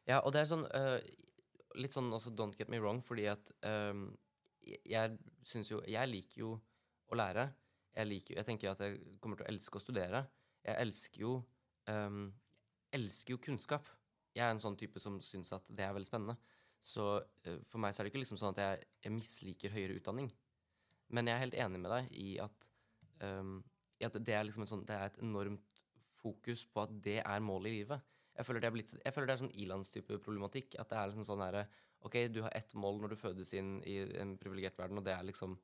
Ja, 0.07 0.21
og 0.23 0.31
det 0.33 0.41
er 0.41 0.49
sånn 0.49 0.63
uh, 0.71 0.99
Litt 1.77 1.93
sånn 1.93 2.07
også 2.15 2.31
don't 2.33 2.55
get 2.57 2.69
me 2.73 2.79
wrong, 2.81 3.01
fordi 3.05 3.27
at 3.29 3.51
um, 3.67 4.07
jeg- 4.65 5.17
syns 5.45 5.69
jo 5.69 5.81
Jeg 5.85 6.09
liker 6.09 6.39
jo 6.41 6.53
å 7.11 7.15
lære. 7.19 7.49
Jeg 7.95 8.07
liker 8.07 8.35
Jeg 8.39 8.45
tenker 8.45 8.71
at 8.71 8.79
jeg 8.81 8.97
kommer 9.21 9.37
til 9.37 9.45
å 9.45 9.51
elske 9.51 9.77
å 9.77 9.83
studere. 9.83 10.23
Jeg 10.65 10.75
elsker 10.81 11.21
jo 11.21 11.33
øhm, 11.89 12.33
elsker 12.91 13.35
jo 13.35 13.37
kunnskap. 13.37 13.85
Jeg 14.35 14.43
er 14.45 14.51
en 14.51 14.59
sånn 14.59 14.75
type 14.77 14.99
som 14.99 15.21
syns 15.21 15.53
at 15.55 15.63
det 15.69 15.85
er 15.85 15.93
veldig 15.95 16.09
spennende. 16.09 16.35
Så 16.79 17.05
uh, 17.21 17.59
for 17.65 17.79
meg 17.79 17.93
så 17.93 18.01
er 18.01 18.07
det 18.07 18.11
ikke 18.13 18.23
liksom 18.23 18.37
sånn 18.41 18.55
at 18.55 18.59
jeg, 18.63 18.87
jeg 19.05 19.13
misliker 19.15 19.71
høyere 19.75 19.95
utdanning. 19.99 20.31
Men 21.13 21.29
jeg 21.29 21.35
er 21.37 21.43
helt 21.45 21.57
enig 21.65 21.79
med 21.83 21.91
deg 21.93 22.11
i 22.19 22.27
at, 22.43 22.67
um, 23.23 23.57
i 24.01 24.05
at 24.07 24.17
det 24.19 24.35
er 24.35 24.45
liksom 24.47 24.65
en 24.65 24.71
sånn 24.73 24.85
Det 24.87 24.95
er 24.95 25.11
et 25.11 25.19
enormt 25.23 25.81
fokus 26.17 26.65
på 26.67 26.83
at 26.83 26.95
det 27.03 27.19
er 27.21 27.43
målet 27.43 27.71
i 27.71 27.77
livet. 27.81 28.03
Jeg 28.37 28.45
føler 28.45 28.61
det 28.61 28.67
er, 28.69 28.75
blitt, 28.75 28.93
jeg 29.03 29.13
føler 29.13 29.29
det 29.29 29.35
er 29.37 29.43
sånn 29.45 29.55
ilandstype 29.63 30.17
problematikk. 30.21 30.75
At 30.81 30.91
det 30.91 30.97
er 30.99 31.11
liksom 31.11 31.25
sånn 31.25 31.45
herre 31.45 31.67
OK, 32.05 32.17
du 32.29 32.43
har 32.45 32.53
ett 32.55 32.75
mål 32.77 32.99
når 33.01 33.13
du 33.13 33.17
fødes 33.17 33.53
inn 33.57 33.79
i 33.89 33.97
en 34.21 34.35
privilegert 34.37 34.77
verden, 34.77 34.99
og 34.99 35.05
det 35.07 35.15
er 35.15 35.25
liksom 35.25 35.55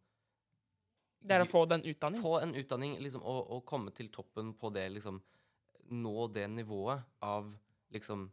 Det 1.23 1.35
er 1.35 1.43
å 1.45 1.49
få 1.49 1.65
den 1.69 1.85
utdanningen. 1.85 2.23
Få 2.23 2.39
en 2.41 2.55
utdanning, 2.57 2.95
liksom, 2.99 3.21
og, 3.21 3.51
og 3.53 3.65
komme 3.69 3.93
til 3.95 4.09
toppen 4.11 4.55
på 4.57 4.73
det, 4.73 4.87
liksom 4.97 5.21
Nå 5.93 6.27
det 6.31 6.47
nivået 6.47 7.03
av 7.21 7.51
liksom 7.91 8.31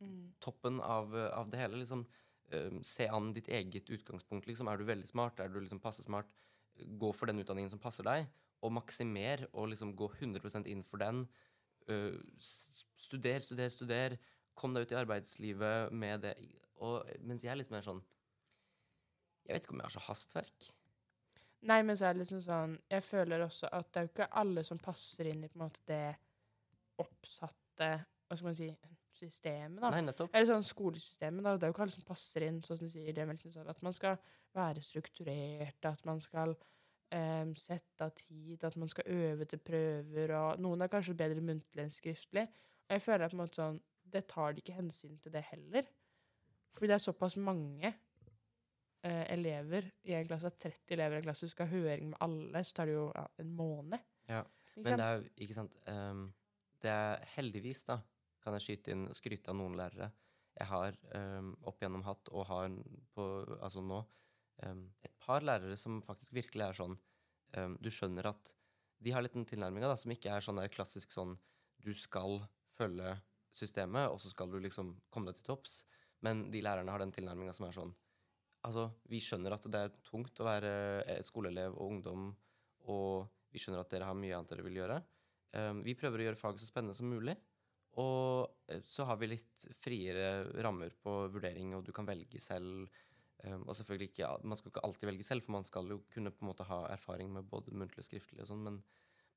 Mm. 0.00 0.32
toppen 0.38 0.80
av, 0.80 1.14
av 1.16 1.48
det 1.50 1.58
hele. 1.58 1.76
liksom 1.76 2.06
eh, 2.52 2.78
Se 2.82 3.08
an 3.08 3.32
ditt 3.34 3.48
eget 3.48 3.90
utgangspunkt. 3.90 4.46
liksom 4.46 4.68
Er 4.68 4.76
du 4.76 4.84
veldig 4.84 5.08
smart? 5.08 5.40
Er 5.40 5.48
du 5.48 5.60
liksom 5.60 5.80
passe 5.80 6.02
smart? 6.02 6.30
Gå 6.78 7.12
for 7.12 7.26
den 7.26 7.40
utdanningen 7.42 7.70
som 7.70 7.82
passer 7.82 8.06
deg, 8.06 8.28
og 8.62 8.72
maksimer, 8.72 9.46
og 9.52 9.68
liksom 9.68 9.96
gå 9.96 10.08
100% 10.20 10.66
inn 10.70 10.84
for 10.86 11.02
den. 11.02 11.24
Uh, 11.90 12.20
studer, 12.38 13.40
studer, 13.40 13.68
studer. 13.68 14.16
Kom 14.54 14.74
deg 14.74 14.86
ut 14.86 14.92
i 14.92 14.98
arbeidslivet 15.00 15.92
med 15.92 16.22
det. 16.22 16.34
Og, 16.78 17.02
mens 17.20 17.42
jeg 17.42 17.50
er 17.50 17.58
litt 17.58 17.72
mer 17.74 17.82
sånn 17.82 18.02
Jeg 19.46 19.56
vet 19.56 19.64
ikke 19.64 19.74
om 19.74 19.80
jeg 19.80 19.88
har 19.88 19.94
så 19.96 20.04
hastverk. 20.06 20.68
Nei, 21.66 21.80
men 21.82 21.96
så 21.98 22.06
er 22.06 22.14
det 22.14 22.22
liksom 22.22 22.42
sånn 22.44 22.76
Jeg 22.90 23.02
føler 23.02 23.42
også 23.42 23.70
at 23.74 23.90
det 23.90 24.00
er 24.00 24.06
jo 24.06 24.12
ikke 24.12 24.30
alle 24.42 24.64
som 24.66 24.78
passer 24.82 25.30
inn 25.32 25.42
i 25.42 25.50
på 25.50 25.58
en 25.58 25.64
måte 25.64 25.82
det 25.88 26.02
oppsatte 27.02 27.90
Hva 28.28 28.36
skal 28.36 28.50
man 28.50 28.58
si 28.58 28.70
systemet, 29.18 29.82
da. 29.82 29.90
Nei, 29.92 30.02
nettopp. 30.06 30.32
Eller 30.32 30.48
sånn 30.52 30.66
skolesystemet, 30.66 31.44
da. 31.44 31.54
Det 31.56 31.66
er 31.66 31.72
jo 31.72 31.76
ikke 31.76 31.84
alle 31.86 31.96
som 31.96 32.06
passer 32.08 32.46
inn, 32.46 32.62
sånn 32.64 32.80
som 32.80 32.90
du 32.90 32.94
sier. 32.94 33.12
Det 33.16 33.26
sånn 33.44 33.70
at 33.70 33.84
man 33.86 33.96
skal 33.96 34.18
være 34.56 34.82
strukturert, 34.84 35.88
at 35.90 36.04
man 36.08 36.22
skal 36.24 36.54
um, 36.54 37.54
sette 37.58 38.04
av 38.04 38.14
tid, 38.16 38.64
at 38.64 38.76
man 38.80 38.90
skal 38.90 39.08
øve 39.12 39.48
til 39.48 39.62
prøver, 39.64 40.34
og 40.38 40.64
noen 40.64 40.84
er 40.84 40.92
kanskje 40.92 41.16
bedre 41.18 41.44
muntlig 41.44 41.84
enn 41.84 41.94
skriftlig. 41.94 42.46
Og 42.88 42.96
jeg 42.96 43.04
føler 43.04 43.26
at 43.26 43.32
på 43.32 43.38
en 43.38 43.44
måte 43.44 43.60
sånn, 43.60 43.80
det 44.08 44.24
tar 44.30 44.54
de 44.56 44.62
ikke 44.62 44.76
hensyn 44.78 45.18
til 45.20 45.34
det 45.34 45.44
heller. 45.50 45.88
Fordi 46.74 46.90
det 46.90 46.96
er 46.96 47.04
såpass 47.04 47.36
mange 47.40 47.92
uh, 47.92 49.24
elever 49.32 49.90
i 50.08 50.14
en 50.16 50.28
klasse, 50.28 50.52
30 50.64 50.96
elever 50.96 51.18
i 51.18 51.22
en 51.22 51.28
klasse, 51.28 51.48
du 51.48 51.52
skal 51.52 51.68
ha 51.68 51.76
høring 51.76 52.12
med 52.12 52.22
alle, 52.24 52.64
så 52.64 52.78
tar 52.78 52.90
det 52.90 52.96
jo 52.96 53.08
ja, 53.14 53.26
en 53.42 53.50
måned. 53.56 54.06
Ja, 54.28 54.44
Men 54.76 54.92
det 54.92 55.04
er 55.04 55.14
jo, 55.16 55.28
ikke 55.40 55.54
sant 55.56 55.78
um, 55.88 56.26
Det 56.82 56.90
er 56.92 57.22
heldigvis, 57.34 57.80
da, 57.88 57.96
kan 58.48 58.56
jeg 58.56 58.64
skyte 58.64 58.94
inn 58.94 59.06
skryte 59.16 59.52
av 59.52 59.58
noen 59.60 59.76
lærere. 59.78 60.08
Jeg 60.58 60.70
har 60.72 60.96
um, 61.38 61.52
opp 61.68 61.82
gjennom 61.84 62.04
hatt, 62.06 62.30
og 62.32 62.48
har 62.48 62.72
på, 63.14 63.26
altså 63.60 63.84
nå, 63.84 64.00
um, 64.64 64.86
et 65.04 65.14
par 65.22 65.44
lærere 65.44 65.76
som 65.78 66.00
faktisk 66.02 66.34
virkelig 66.34 66.64
er 66.64 66.78
sånn 66.80 66.96
um, 66.96 67.76
Du 67.78 67.90
skjønner 67.92 68.32
at 68.32 68.50
de 68.98 69.12
har 69.14 69.22
litt 69.22 69.36
den 69.36 69.46
tilnærminga 69.46 69.92
som 70.00 70.10
ikke 70.10 70.32
er 70.34 70.42
sånn 70.42 70.58
der 70.58 70.72
klassisk 70.72 71.14
sånn 71.14 71.36
Du 71.78 71.92
skal 71.94 72.40
følge 72.74 73.14
systemet, 73.54 74.10
og 74.10 74.18
så 74.22 74.32
skal 74.32 74.50
du 74.50 74.58
liksom 74.62 74.96
komme 75.12 75.30
deg 75.30 75.38
til 75.38 75.52
topps. 75.52 75.82
Men 76.26 76.48
de 76.50 76.62
lærerne 76.64 76.90
har 76.90 77.04
den 77.04 77.14
tilnærminga 77.14 77.54
som 77.54 77.68
er 77.68 77.76
sånn 77.76 77.94
Altså, 78.66 78.88
vi 79.06 79.20
skjønner 79.22 79.54
at 79.54 79.68
det 79.70 79.80
er 79.86 79.92
tungt 80.02 80.40
å 80.42 80.46
være 80.48 80.70
eh, 81.04 81.20
skoleelev 81.22 81.76
og 81.76 81.92
ungdom, 81.92 82.24
og 82.90 83.28
vi 83.54 83.62
skjønner 83.62 83.84
at 83.84 83.92
dere 83.92 84.08
har 84.08 84.18
mye 84.18 84.34
annet 84.34 84.50
dere 84.50 84.64
vil 84.66 84.80
gjøre. 84.80 84.96
Um, 85.54 85.78
vi 85.86 85.94
prøver 85.96 86.20
å 86.20 86.26
gjøre 86.26 86.40
faget 86.40 86.64
så 86.64 86.66
spennende 86.66 86.96
som 86.98 87.06
mulig, 87.08 87.36
og 87.98 88.70
eh, 88.70 88.80
så 88.84 89.06
har 89.08 89.18
vi 89.18 89.32
litt 89.32 89.66
friere 89.74 90.44
rammer 90.62 90.94
på 91.02 91.20
vurdering, 91.32 91.74
og 91.76 91.84
du 91.86 91.92
kan 91.96 92.06
velge 92.08 92.40
selv. 92.42 92.88
Um, 93.38 93.62
og 93.68 93.76
selvfølgelig 93.78 94.10
ikke, 94.10 94.28
Man 94.50 94.58
skal 94.58 94.72
ikke 94.72 94.82
alltid 94.86 95.06
velge 95.12 95.26
selv, 95.26 95.44
for 95.46 95.54
man 95.54 95.66
skal 95.66 95.90
jo 95.92 96.00
kunne 96.10 96.32
på 96.34 96.42
en 96.42 96.50
måte 96.50 96.66
ha 96.66 96.80
erfaring 96.90 97.30
med 97.30 97.46
både 97.46 97.70
muntlig 97.70 98.02
og 98.02 98.08
skriftlig 98.08 98.42
og 98.42 98.48
sånn, 98.50 98.64
men, 98.66 98.80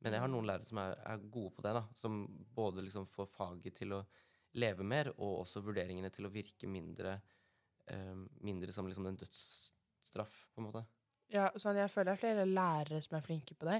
men 0.02 0.16
jeg 0.16 0.24
har 0.24 0.32
noen 0.32 0.48
lærere 0.50 0.66
som 0.66 0.80
er, 0.82 0.96
er 1.06 1.28
gode 1.34 1.54
på 1.54 1.66
det, 1.66 1.76
da, 1.78 1.84
som 1.98 2.24
både 2.56 2.86
liksom 2.86 3.06
får 3.10 3.30
faget 3.30 3.78
til 3.78 3.94
å 4.00 4.02
leve 4.58 4.86
mer, 4.86 5.12
og 5.20 5.44
også 5.44 5.62
vurderingene 5.64 6.10
til 6.14 6.26
å 6.28 6.34
virke 6.34 6.70
mindre, 6.70 7.20
um, 7.94 8.26
mindre 8.42 8.74
som 8.74 8.90
liksom 8.90 9.06
en 9.10 9.22
dødsstraff, 9.22 10.48
på 10.50 10.64
en 10.64 10.70
måte. 10.72 10.86
Ja, 11.32 11.48
sånn, 11.56 11.80
jeg 11.80 11.94
føler 11.94 12.12
det 12.12 12.18
er 12.18 12.24
flere 12.26 12.50
lærere 12.50 13.02
som 13.06 13.16
er 13.18 13.26
flinke 13.26 13.56
på 13.56 13.70
det. 13.70 13.80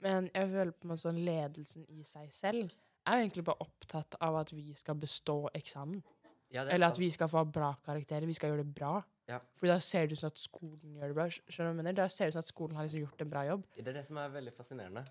Men 0.00 0.30
jeg 0.32 0.48
føler 0.50 0.72
på 0.72 0.88
en 0.88 0.94
måte 0.94 1.04
sånn 1.04 1.20
ledelsen 1.20 1.84
i 1.92 2.02
seg 2.08 2.32
selv 2.34 2.72
er 3.06 3.18
jo 3.20 3.26
egentlig 3.26 3.44
bare 3.46 3.64
opptatt 3.64 4.16
av 4.20 4.36
at 4.42 4.52
vi 4.52 4.74
skal 4.78 4.98
bestå 5.00 5.36
eksamen. 5.56 6.02
Ja, 6.50 6.64
er 6.64 6.74
Eller 6.74 6.90
at 6.90 6.96
sant. 6.96 7.04
vi 7.04 7.10
skal 7.14 7.28
få 7.30 7.44
bra 7.46 7.70
karakterer. 7.86 8.26
Vi 8.26 8.34
skal 8.34 8.50
gjøre 8.50 8.64
det 8.64 8.74
bra. 8.74 8.96
Ja. 9.30 9.38
For 9.54 9.70
da 9.70 9.78
ser 9.78 10.06
det 10.06 10.16
ut 10.18 10.18
som 10.18 10.32
at 10.32 10.38
skolen 10.42 10.96
gjør 10.98 11.12
det 11.12 11.14
bra. 11.14 11.26
Skjønner 11.30 11.70
du 11.76 11.78
mener? 11.78 11.94
Da 12.00 12.08
ser 12.10 12.26
det 12.26 12.34
ut 12.34 12.38
som 12.38 12.44
at 12.44 12.50
skolen 12.50 12.76
har 12.76 12.86
liksom 12.88 13.04
gjort 13.04 13.22
en 13.22 13.30
bra 13.30 13.44
jobb. 13.46 13.66
Det 13.76 13.86
er 13.86 13.98
det 14.00 14.06
som 14.08 14.18
er 14.18 14.32
veldig 14.34 14.54
fascinerende. 14.56 15.04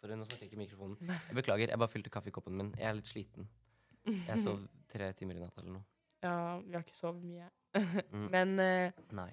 Sorry, 0.00 0.16
nå 0.16 0.24
snakker 0.26 0.46
jeg 0.46 0.50
ikke 0.50 0.58
i 0.58 0.62
mikrofonen. 0.64 1.12
Jeg 1.28 1.36
beklager, 1.36 1.70
jeg 1.70 1.78
bare 1.78 1.92
fylte 1.92 2.10
kaffekoppen 2.10 2.56
min. 2.56 2.72
Jeg 2.78 2.88
er 2.88 2.96
litt 2.98 3.10
sliten. 3.10 3.48
Jeg 4.08 4.38
sov 4.40 4.62
tre 4.90 5.12
timer 5.14 5.36
i 5.38 5.42
natt 5.44 5.58
eller 5.60 5.76
noe. 5.76 5.84
Ja, 6.24 6.34
vi 6.64 6.74
har 6.74 6.82
ikke 6.82 6.96
sovet 6.96 7.22
mye. 7.24 7.46
Mm. 8.10 8.26
Men 8.34 8.54
eh, 8.64 8.96
Nei. 9.14 9.28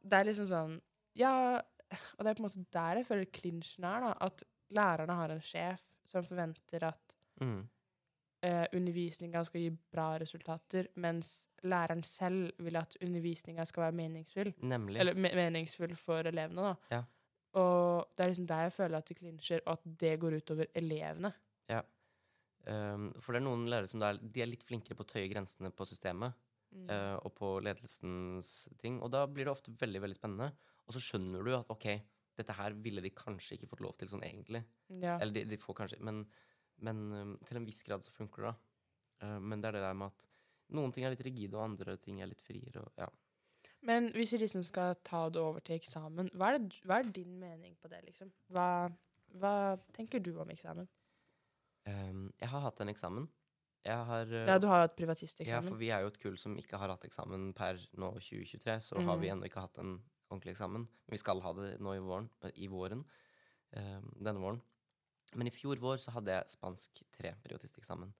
det 0.00 0.20
er 0.20 0.28
liksom 0.30 0.46
sånn 0.48 0.78
Ja, 1.18 1.60
og 1.60 2.22
det 2.24 2.30
er 2.30 2.38
på 2.38 2.40
en 2.40 2.46
måte 2.46 2.62
der 2.72 3.00
jeg 3.02 3.06
føler 3.10 3.28
klinsjen 3.34 3.84
er, 3.84 4.06
da. 4.06 4.14
At 4.30 4.42
lærerne 4.74 5.18
har 5.20 5.34
en 5.34 5.42
sjef 5.44 5.82
som 6.08 6.24
forventer 6.24 6.86
at 6.88 7.05
Mm. 7.40 7.68
eh, 8.42 8.66
undervisninga 8.76 9.42
skal 9.44 9.60
gi 9.60 9.70
bra 9.92 10.06
resultater, 10.22 10.88
mens 10.96 11.48
læreren 11.62 12.04
selv 12.04 12.52
vil 12.58 12.76
at 12.76 12.96
undervisninga 13.02 13.64
skal 13.64 13.88
være 13.88 13.92
meningsfull. 13.92 14.54
Nemlig. 14.62 15.00
Eller 15.00 15.14
me 15.14 15.32
meningsfull 15.34 15.96
for 15.96 16.28
elevene, 16.28 16.70
da. 16.70 16.74
Ja. 16.90 17.02
Og 17.56 18.12
det 18.16 18.24
er 18.24 18.28
liksom 18.28 18.46
der 18.46 18.66
jeg 18.66 18.72
føler 18.72 18.98
at 18.98 19.08
det 19.08 19.18
klinsjer, 19.18 19.60
og 19.66 19.72
at 19.78 20.00
det 20.00 20.18
går 20.20 20.36
utover 20.36 20.66
elevene. 20.74 21.32
Um, 22.66 23.12
for 23.22 23.30
det 23.30 23.38
er 23.38 23.46
noen 23.46 23.68
lærere 23.70 23.86
som 23.86 24.02
er, 24.02 24.18
de 24.18 24.42
er 24.42 24.48
litt 24.50 24.64
flinkere 24.66 24.98
på 24.98 25.04
å 25.06 25.10
tøye 25.12 25.28
grensene 25.30 25.70
på 25.74 25.86
systemet 25.86 26.34
Mm. 26.76 26.88
Uh, 26.90 27.14
og 27.24 27.30
på 27.38 27.48
ledelsens 27.62 28.48
ting, 28.82 28.98
og 29.00 29.12
da 29.14 29.22
blir 29.30 29.46
det 29.46 29.52
ofte 29.52 29.72
veldig 29.80 30.00
veldig 30.02 30.16
spennende. 30.18 30.48
Og 30.84 30.96
så 30.96 31.00
skjønner 31.00 31.46
du 31.46 31.52
at 31.56 31.70
ok, 31.72 31.86
dette 32.36 32.56
her 32.58 32.74
ville 32.84 33.00
de 33.00 33.12
kanskje 33.16 33.54
ikke 33.56 33.68
fått 33.70 33.84
lov 33.84 33.94
til 33.96 34.10
sånn 34.10 34.24
egentlig. 34.26 34.64
ja. 34.90 35.14
Eller 35.14 35.32
de, 35.38 35.44
de 35.54 35.60
får 35.62 35.78
kanskje 35.78 36.00
Men, 36.04 36.24
men 36.78 37.12
um, 37.12 37.38
til 37.46 37.56
en 37.60 37.66
viss 37.66 37.82
grad 37.86 38.04
så 38.04 38.10
funker 38.14 38.42
det, 38.42 38.50
da. 38.52 39.26
Uh, 39.26 39.38
men 39.40 39.60
det 39.62 39.68
er 39.70 39.78
det 39.78 39.82
der 39.86 39.94
med 39.94 40.12
at 40.12 40.26
noen 40.76 40.92
ting 40.92 41.04
er 41.06 41.14
litt 41.14 41.24
rigide, 41.24 41.54
og 41.56 41.64
andre 41.70 41.96
ting 42.02 42.20
er 42.20 42.26
litt 42.30 42.42
friere. 42.42 42.82
Og, 42.82 42.92
ja. 42.98 43.08
Men 43.86 44.10
hvis 44.16 44.32
vi 44.34 44.38
liksom 44.42 44.64
skal 44.66 44.96
ta 45.06 45.28
det 45.30 45.40
over 45.40 45.60
til 45.60 45.76
eksamen, 45.78 46.30
hva 46.34 46.52
er, 46.54 46.58
det, 46.58 46.80
hva 46.84 46.98
er 47.00 47.10
din 47.14 47.36
mening 47.38 47.76
på 47.80 47.88
det, 47.88 48.02
liksom? 48.08 48.32
Hva, 48.50 48.88
hva 49.38 49.54
tenker 49.94 50.20
du 50.20 50.32
om 50.42 50.50
eksamen? 50.50 50.88
Um, 51.86 52.32
jeg 52.40 52.50
har 52.50 52.64
hatt 52.64 52.80
en 52.82 52.90
eksamen. 52.90 53.28
Jeg 53.86 54.06
har 54.08 54.32
eh, 54.34 54.48
Ja, 54.48 54.56
du 54.58 54.66
har 54.66 54.80
jo 54.82 54.88
privatisteksamen? 54.98 55.52
Ja, 55.54 55.60
for 55.62 55.78
vi 55.78 55.92
er 55.94 56.02
jo 56.02 56.08
et 56.10 56.18
kull 56.18 56.34
som 56.40 56.56
ikke 56.58 56.80
har 56.80 56.90
hatt 56.90 57.04
eksamen 57.06 57.52
per 57.54 57.78
nå 57.94 58.08
2023, 58.18 58.80
så 58.82 58.98
har 59.06 59.20
vi 59.22 59.28
Mhm. 59.30 59.36
ennå 59.36 59.46
ikke 59.46 59.62
hatt 59.62 59.78
en 59.78 60.00
ordentlig 60.26 60.56
eksamen. 60.56 60.88
Men 61.06 61.14
vi 61.14 61.20
skal 61.22 61.40
ha 61.40 61.52
det 61.54 61.76
nå 61.80 61.94
i 61.94 62.02
våren. 62.02 62.28
I 62.54 62.66
våren 62.68 63.04
Um, 63.76 64.12
denne 64.22 64.40
våren. 64.40 64.60
Men 65.34 65.50
i 65.50 65.54
fjor 65.54 65.80
vår 65.82 65.98
så 66.02 66.14
hadde 66.14 66.36
jeg 66.36 66.52
spansk 66.54 67.02
3 67.18 67.34
periodisteksamen. 67.42 68.12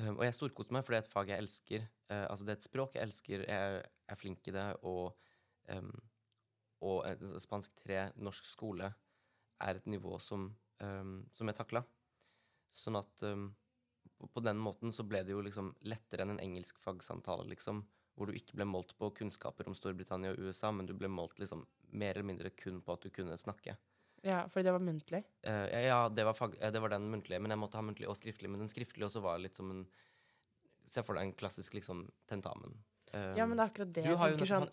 Uh, 0.00 0.12
og 0.14 0.24
jeg 0.24 0.36
storkoste 0.36 0.74
meg, 0.74 0.84
for 0.86 0.94
det 0.94 1.00
er 1.00 1.04
et 1.04 1.12
fag 1.12 1.32
jeg 1.32 1.44
elsker. 1.44 1.86
Uh, 2.08 2.24
altså 2.30 2.46
det 2.46 2.54
er 2.54 2.60
et 2.60 2.68
språk 2.68 2.96
jeg 2.96 3.08
elsker, 3.08 3.44
jeg 3.44 3.82
er 3.84 4.18
flink 4.18 4.48
i 4.48 4.54
det, 4.56 4.66
og, 4.88 5.16
um, 5.74 5.92
og 6.80 7.04
eh, 7.04 7.24
spansk 7.42 7.74
3 7.82 8.06
norsk 8.24 8.46
skole 8.48 8.88
er 9.60 9.76
et 9.76 9.88
nivå 9.92 10.16
som, 10.22 10.46
um, 10.80 11.16
som 11.36 11.50
jeg 11.50 11.58
takla. 11.58 11.82
Sånn 12.72 12.96
at 12.96 13.24
um, 13.28 13.50
på 14.32 14.42
den 14.44 14.60
måten 14.60 14.92
så 14.92 15.04
ble 15.06 15.20
det 15.26 15.34
jo 15.34 15.42
liksom 15.44 15.74
lettere 15.88 16.24
enn 16.24 16.34
en 16.36 16.42
engelsk 16.42 16.80
fagsamtale, 16.80 17.48
liksom. 17.52 17.84
Hvor 18.16 18.28
du 18.28 18.36
ikke 18.36 18.56
ble 18.58 18.66
målt 18.68 18.96
på 18.98 19.12
kunnskaper 19.16 19.68
om 19.68 19.76
Storbritannia 19.76 20.32
og 20.34 20.48
USA, 20.48 20.72
men 20.72 20.88
du 20.88 20.94
ble 20.96 21.08
målt 21.08 21.38
liksom 21.40 21.66
mer 21.96 22.16
eller 22.16 22.28
mindre 22.32 22.52
kun 22.56 22.80
på 22.84 22.96
at 22.96 23.04
du 23.04 23.12
kunne 23.14 23.38
snakke. 23.40 23.76
Ja, 24.26 24.42
fordi 24.52 24.66
det 24.66 24.72
var 24.76 24.84
muntlig. 24.84 25.22
Uh, 25.46 25.66
ja, 25.72 25.80
ja 25.80 25.98
det, 26.12 26.24
var 26.28 26.36
fag, 26.36 26.56
eh, 26.60 26.72
det 26.72 26.80
var 26.82 26.92
den 26.92 27.08
muntlige, 27.12 27.40
men 27.40 27.54
jeg 27.54 27.60
måtte 27.62 27.80
ha 27.80 27.84
muntlig 27.84 28.08
og 28.10 28.18
skriftlig. 28.18 28.50
Men 28.52 28.64
den 28.64 28.68
skriftlige 28.72 29.08
også 29.08 29.22
var 29.24 29.40
litt 29.42 29.56
som 29.56 29.72
en 29.72 29.84
Se 30.90 31.04
for 31.06 31.14
deg 31.14 31.28
en 31.28 31.36
klassisk 31.38 31.76
liksom 31.76 32.00
tentamen. 32.26 32.72
Um, 33.14 33.36
Ja, 33.38 33.44
men 33.46 33.54
det 33.54 33.62
er 33.62 33.68
akkurat 33.70 33.92
det 33.94 34.02
du 34.08 34.16
har 34.18 34.32
jo 34.32 34.38
tenker 34.40 34.48
sånn. 34.50 34.64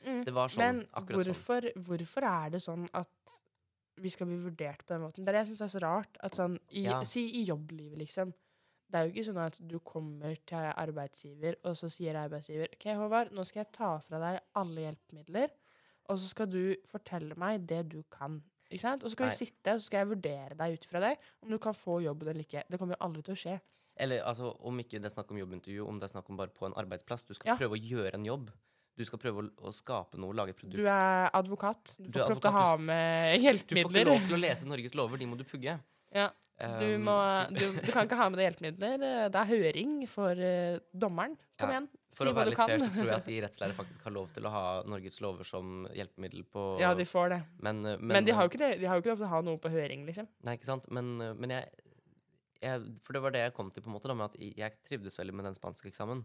mm, 0.00 0.22
Det 0.24 0.32
var 0.32 0.48
sånn, 0.48 0.62
men 0.62 0.78
akkurat 0.88 1.18
sånn. 1.18 1.34
hvorfor, 1.34 1.66
hvorfor 1.88 2.26
er 2.30 2.54
det 2.54 2.60
sånn 2.64 2.86
at 2.96 3.10
vi 4.00 4.08
skal 4.08 4.30
bli 4.30 4.38
vurdert 4.40 4.86
på 4.86 4.94
den 4.94 5.02
måten? 5.04 5.26
Det 5.26 5.34
er 5.34 5.36
det 5.36 5.42
jeg 5.42 5.50
syns 5.50 5.66
er 5.66 5.72
så 5.74 5.82
rart. 5.84 6.16
At 6.24 6.38
sånn, 6.40 6.56
i, 6.70 6.86
Ja. 6.86 7.02
Si 7.04 7.26
i 7.42 7.44
jobblivet, 7.44 7.98
liksom. 8.00 8.32
Det 8.88 9.00
er 9.00 9.04
jo 9.04 9.12
ikke 9.12 9.26
sånn 9.28 9.42
at 9.44 9.60
du 9.60 9.78
kommer 9.80 10.36
til 10.46 10.72
arbeidsgiver, 10.72 11.56
og 11.64 11.76
så 11.76 11.90
sier 11.90 12.14
arbeidsgiver 12.14 12.72
OK, 12.72 12.84
Håvard, 12.94 13.32
nå 13.32 13.44
skal 13.44 13.64
jeg 13.64 13.72
ta 13.72 13.98
fra 13.98 14.20
deg 14.22 14.40
alle 14.60 14.84
hjelpemidler, 14.84 15.54
og 16.08 16.18
så 16.20 16.28
skal 16.30 16.46
du 16.46 16.76
fortelle 16.86 17.36
meg 17.40 17.66
det 17.66 17.88
du 17.90 18.02
kan. 18.12 18.42
Og 18.74 19.10
så 19.10 19.14
skal 19.14 19.30
vi 19.30 19.36
sitte, 19.38 19.74
og 19.74 19.80
så 19.80 19.86
skal 19.86 19.98
jeg 20.02 20.08
vurdere 20.10 20.56
deg 20.58 20.74
ut 20.78 20.84
ifra 20.88 21.00
det, 21.00 21.12
om 21.42 21.50
du 21.54 21.58
kan 21.62 21.74
få 21.74 22.00
jobben 22.04 22.28
eller 22.28 22.44
ikke. 22.44 22.64
Det 22.68 22.78
kommer 22.80 22.96
jo 22.98 23.04
aldri 23.06 23.22
til 23.22 23.34
å 23.34 23.40
skje. 23.44 23.56
Eller 23.96 24.24
altså, 24.26 24.50
om 24.66 24.78
ikke 24.82 24.98
det 24.98 25.06
er 25.06 25.14
snakk 25.14 25.30
om 25.30 25.38
jobbintervju, 25.38 25.86
om 25.86 25.98
det 26.00 26.08
er 26.08 26.14
snakk 26.16 26.30
om 26.30 26.36
bare 26.40 26.50
på 26.50 26.66
en 26.66 26.74
arbeidsplass. 26.74 27.24
Du 27.28 27.34
skal 27.34 27.52
Ja. 27.52 27.56
prøve 27.56 27.78
å 27.78 27.80
gjøre 27.80 28.14
en 28.14 28.24
jobb. 28.26 28.50
Du 28.96 29.04
skal 29.04 29.18
prøve 29.18 29.42
å, 29.42 29.50
å 29.66 29.72
skape 29.74 30.18
noe, 30.18 30.34
lage 30.34 30.50
et 30.54 30.56
produkt. 30.58 30.78
Du 30.78 30.86
er 30.86 31.30
advokat. 31.34 31.94
Du 31.98 32.08
Du 32.10 32.18
får 32.18 32.24
ikke 32.24 32.34
lov 32.34 32.40
til 32.40 32.50
å 32.50 32.58
ha 32.58 32.76
med 32.76 33.40
hjelpemidler. 33.40 33.66
Du 33.66 33.82
får 33.82 34.00
ikke 34.00 34.10
lov 34.10 34.26
til 34.26 34.34
å 34.34 34.40
lese 34.42 34.66
Norges 34.66 34.94
lover, 34.94 35.18
de 35.18 35.26
må 35.26 35.36
du 35.38 35.44
pugge. 35.44 35.80
Ja, 36.14 36.28
du, 36.30 36.34
Um, 36.94 37.02
må, 37.02 37.14
du, 37.50 37.64
du 37.82 37.90
kan 37.90 38.06
ikke 38.06 38.14
ha 38.14 38.28
med 38.30 38.38
deg 38.38 38.46
hjelpemidler. 38.52 38.98
Det 39.34 39.40
er 39.40 39.48
høring 39.50 39.94
for 40.08 40.30
uh, 40.38 40.78
dommeren. 40.94 41.34
Kom 41.58 41.70
Ja, 41.70 41.80
igjen, 41.80 41.88
For 42.14 42.28
si 42.28 42.32
å 42.32 42.36
være 42.36 42.52
litt 42.52 42.60
fair, 42.60 42.80
så 42.82 42.90
tror 42.94 43.08
jeg 43.10 43.16
at 43.16 43.28
de 43.30 43.38
rettslærere 43.44 43.76
faktisk 43.76 44.04
har 44.06 44.14
lov 44.14 44.30
til 44.34 44.46
å 44.46 44.52
ha 44.54 44.64
Norges 44.88 45.20
lover 45.24 45.48
som 45.48 45.88
hjelpemiddel 45.94 46.44
på 46.54 46.66
Ja, 46.82 46.92
de 46.98 47.06
får 47.08 47.32
det. 47.34 47.40
men, 47.58 47.82
men, 47.82 48.12
Men, 48.12 48.28
de 48.28 48.36
har 48.36 48.50
det. 48.52 48.70
De 48.80 48.88
har 48.90 48.98
jo 48.98 49.04
ikke 49.04 49.12
lov 49.14 49.22
til 49.22 49.28
å 49.28 49.32
ha 49.32 49.42
noe 49.48 49.60
på 49.62 49.72
høring, 49.74 50.06
liksom. 50.08 50.30
Nei, 50.46 50.56
ikke 50.58 50.70
sant? 50.70 50.88
Men, 50.94 51.14
eh, 51.24 51.34
men 51.38 51.56
jeg, 51.56 51.90
jeg 52.62 52.86
For 53.04 53.16
det 53.16 53.24
var 53.26 53.34
det 53.34 53.44
jeg 53.46 53.56
kom 53.58 53.74
til, 53.74 53.84
på 53.84 53.90
en 53.90 53.96
måte, 53.96 54.10
da, 54.10 54.18
med 54.18 54.30
at 54.32 54.38
jeg 54.40 54.78
trivdes 54.86 55.18
veldig 55.20 55.36
med 55.40 55.50
den 55.50 55.58
spanske 55.58 55.90
eksamen. 55.90 56.24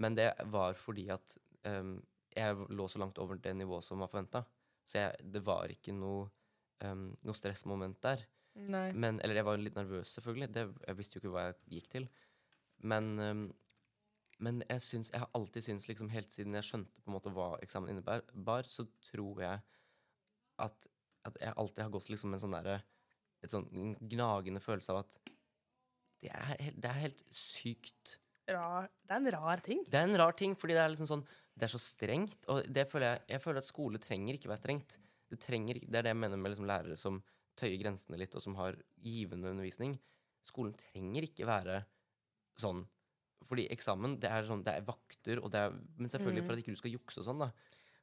Men 0.00 0.16
det 0.16 0.30
var 0.52 0.78
fordi 0.80 1.10
at 1.12 1.36
um, 1.68 1.98
jeg 2.32 2.66
lå 2.70 2.86
så 2.88 3.02
langt 3.02 3.18
over 3.20 3.40
det 3.42 3.52
nivået 3.58 3.84
som 3.84 4.00
var 4.00 4.08
forventa. 4.12 4.44
Så 4.86 5.02
jeg, 5.02 5.30
det 5.34 5.42
var 5.44 5.70
ikke 5.72 5.92
noe, 5.92 6.30
um, 6.86 7.10
noe 7.26 7.36
stressmoment 7.36 7.98
der. 8.06 8.24
Men, 8.54 9.20
eller 9.20 9.38
jeg 9.38 9.46
var 9.46 9.60
litt 9.60 9.76
nervøs, 9.78 10.14
selvfølgelig. 10.16 10.50
Det, 10.54 10.64
jeg 10.88 10.98
visste 10.98 11.16
jo 11.16 11.22
ikke 11.22 11.34
hva 11.34 11.44
jeg 11.48 11.58
gikk 11.76 11.90
til. 11.92 12.08
Men, 12.90 13.10
em, 13.22 13.44
men 14.40 14.62
jeg, 14.66 14.80
syns, 14.84 15.10
jeg 15.12 15.20
har 15.22 15.30
alltid 15.36 15.66
syntes, 15.66 15.88
liksom, 15.90 16.08
helt 16.12 16.32
siden 16.32 16.56
jeg 16.56 16.66
skjønte 16.66 17.02
på 17.04 17.10
en 17.10 17.16
måte 17.16 17.32
hva 17.36 17.50
eksamen 17.64 17.92
innebar, 17.92 18.68
så 18.70 18.86
tror 19.10 19.42
jeg 19.44 19.60
at, 20.64 20.88
at 21.28 21.36
jeg 21.42 21.56
alltid 21.60 21.84
har 21.84 21.92
gått 21.94 22.08
liksom 22.12 22.32
med 22.32 22.40
en 22.40 22.44
sånn 22.46 22.56
derre 22.56 22.80
et 23.40 23.52
sånn 23.54 23.68
gnagende 24.10 24.60
følelse 24.60 24.92
av 24.92 25.02
at 25.04 25.14
det 26.20 26.32
er, 26.36 26.50
helt- 26.60 26.80
det 26.84 26.88
er 26.90 26.98
helt 27.06 27.22
sykt. 27.32 28.18
Rar. 28.50 28.88
Det 29.06 29.14
er 29.14 29.22
en 29.22 29.30
rar 29.32 29.62
ting. 29.64 29.84
Det 29.88 29.96
er 29.96 30.08
en 30.08 30.18
rar 30.20 30.34
ting, 30.36 30.56
fordi 30.58 30.74
det 30.76 30.82
er 30.82 30.90
liksom 30.92 31.08
sånn 31.08 31.22
Det 31.56 31.64
er 31.68 31.72
så 31.72 31.80
strengt. 31.80 32.44
Og 32.52 32.64
det 32.72 32.86
føler 32.90 33.14
jeg, 33.14 33.22
jeg 33.34 33.42
føler 33.44 33.60
at 33.60 33.68
skole 33.68 34.00
trenger 34.00 34.36
ikke 34.36 34.48
være 34.50 34.60
strengt. 34.62 34.96
Det, 35.30 35.38
trenger, 35.40 35.80
det 35.84 35.98
er 35.98 36.06
det 36.06 36.12
jeg 36.14 36.18
mener 36.20 36.40
med 36.40 36.52
liksom 36.54 36.68
lærere 36.68 36.96
som 36.96 37.18
tøyer 37.60 37.76
grensene 37.82 38.16
litt, 38.20 38.34
og 38.36 38.40
som 38.44 38.56
har 38.56 38.78
givende 39.04 39.50
undervisning. 39.52 39.98
Skolen 40.44 40.72
trenger 40.80 41.26
ikke 41.28 41.48
være 41.48 41.82
sånn. 42.60 42.86
Fordi 43.48 43.66
eksamen, 43.72 44.18
det 44.20 44.30
er 44.30 44.44
sånn, 44.48 44.62
det 44.64 44.74
er 44.76 44.86
vakter, 44.86 45.40
og 45.40 45.50
det 45.52 45.60
er, 45.60 45.76
men 45.98 46.08
selvfølgelig 46.12 46.42
Mm. 46.42 46.46
for 46.46 46.52
at 46.52 46.58
ikke 46.62 46.74
du 46.74 46.80
skal 46.80 46.92
jukse 46.92 47.20
og 47.22 47.26
sånn, 47.26 47.38
da. 47.46 47.50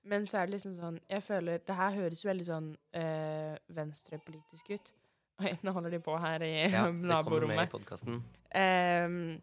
Men 0.08 0.26
så 0.26 0.38
er 0.40 0.46
det 0.48 0.54
liksom 0.56 0.76
sånn 0.78 1.00
Jeg 1.10 1.24
føler 1.24 1.60
Det 1.66 1.76
her 1.76 1.92
høres 1.92 2.24
jo 2.24 2.30
veldig 2.30 2.46
sånn 2.48 2.68
øh, 2.96 3.58
venstrepolitisk 3.76 4.70
ut. 4.72 4.94
Oi, 5.44 5.52
nå 5.64 5.74
holder 5.76 5.94
de 5.94 6.00
på 6.00 6.16
her 6.18 6.42
i 6.42 6.54
Ja, 6.72 6.86
det 6.90 7.24
kommer 7.26 7.48
med 7.48 7.60
i 7.68 9.06
um, 9.06 9.42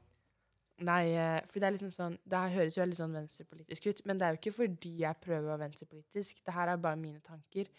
nei, 0.82 1.02
eh, 1.14 1.40
for 1.46 1.60
det 1.60 1.68
er 1.68 1.74
liksom 1.76 1.92
sånn 1.94 2.16
Det 2.24 2.40
her 2.40 2.54
høres 2.56 2.78
jo 2.78 2.82
veldig 2.82 2.98
sånn 2.98 3.14
venstrepolitisk 3.14 3.86
ut, 3.90 4.00
men 4.08 4.18
det 4.18 4.26
er 4.26 4.34
jo 4.34 4.40
ikke 4.40 4.56
fordi 4.56 4.94
jeg 5.04 5.20
prøver 5.22 5.44
å 5.46 5.52
være 5.52 5.68
venstrepolitisk. 5.68 6.40
Det 6.44 6.54
her 6.56 6.72
er 6.72 6.80
bare 6.82 6.98
mine 6.98 7.20
tanker. 7.20 7.70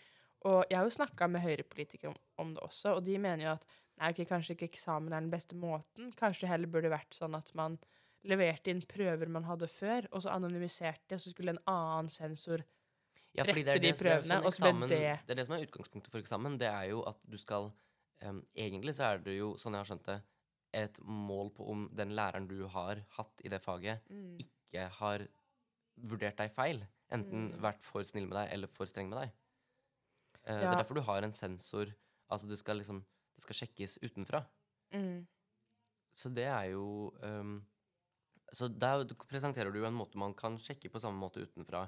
Og 0.45 0.61
jeg 0.69 0.77
har 0.77 0.85
jo 0.85 0.93
snakka 0.93 1.27
med 1.27 1.41
høyrepolitikere 1.41 2.13
om, 2.13 2.21
om 2.37 2.53
det 2.53 2.63
også, 2.63 2.95
og 2.95 3.03
de 3.03 3.17
mener 3.17 3.47
jo 3.47 3.51
at 3.55 3.65
nei, 3.97 4.11
okay, 4.11 4.27
kanskje 4.29 4.53
ikke 4.55 4.69
eksamen 4.69 5.11
er 5.11 5.23
den 5.25 5.31
beste 5.33 5.57
måten. 5.57 6.13
Kanskje 6.15 6.45
det 6.45 6.51
heller 6.53 6.71
burde 6.71 6.93
vært 6.93 7.17
sånn 7.17 7.35
at 7.35 7.49
man 7.57 7.79
leverte 8.25 8.71
inn 8.73 8.81
prøver 8.89 9.29
man 9.29 9.43
hadde 9.47 9.67
før, 9.71 10.07
og 10.11 10.21
så 10.21 10.29
anonymiserte, 10.35 11.15
og 11.15 11.21
så 11.21 11.29
skulle 11.33 11.49
en 11.55 11.61
annen 11.67 12.09
sensor 12.09 12.63
Ja, 13.35 13.43
fordi 13.43 13.63
det 13.63 13.65
det, 13.65 13.75
rette 13.75 14.03
de 14.03 14.03
prøvene. 14.03 14.21
det, 14.21 14.31
er 14.31 14.41
sånn 14.41 14.47
eksamen, 14.51 14.89
det- 14.89 15.19
det 15.27 15.31
er 15.31 15.35
det 15.35 15.45
som 15.45 15.55
er 15.57 15.65
utgangspunktet 15.65 16.11
for 16.11 16.19
eksamen. 16.19 16.57
Det 16.57 16.67
er 16.67 16.89
jo 16.89 17.01
at 17.03 17.17
du 17.29 17.37
skal 17.37 17.71
um, 18.21 18.45
Egentlig 18.55 18.95
så 18.95 19.03
er 19.13 19.17
det 19.19 19.37
jo, 19.37 19.55
sånn 19.55 19.73
jeg 19.73 19.83
har 19.83 19.89
skjønt 19.89 20.05
det, 20.05 20.21
et 20.73 20.99
mål 21.03 21.49
på 21.53 21.67
om 21.69 21.89
den 21.93 22.09
læreren 22.15 22.47
du 22.47 22.67
har 22.67 22.95
hatt 23.17 23.41
i 23.43 23.49
det 23.49 23.61
faget, 23.61 24.01
mm, 24.09 24.37
ikke 24.39 24.89
har 24.89 25.27
vurdert 25.97 26.37
deg 26.37 26.51
feil. 26.51 26.87
Enten 27.11 27.51
Mm. 27.51 27.61
vært 27.61 27.83
for 27.83 28.03
snill 28.03 28.25
med 28.27 28.33
deg 28.39 28.53
eller 28.53 28.67
for 28.67 28.85
streng 28.85 29.09
med 29.09 29.19
deg. 29.19 29.31
Eh, 30.45 30.57
Det 30.59 30.63
er 30.63 30.75
derfor 30.83 30.95
du 30.95 31.01
har 31.01 31.23
en 31.23 31.31
sensor. 31.31 31.93
Altså 32.31 32.47
det 32.47 32.57
skal 32.57 32.77
liksom 32.77 33.03
Det 33.35 33.43
skal 33.43 33.55
sjekkes 33.67 33.97
utenfra. 34.01 34.45
mm, 34.93 35.27
Så 36.13 36.33
det 36.33 36.45
er 36.45 36.71
jo 36.71 37.11
ehm, 37.21 37.65
Så 38.53 38.67
der 38.69 39.05
presenterer 39.25 39.73
du 39.73 39.81
en 39.85 39.97
måte 39.97 40.19
man 40.21 40.35
kan 40.37 40.57
sjekke 40.61 40.91
på 40.93 41.01
samme 41.01 41.17
måte 41.19 41.41
utenfra, 41.41 41.85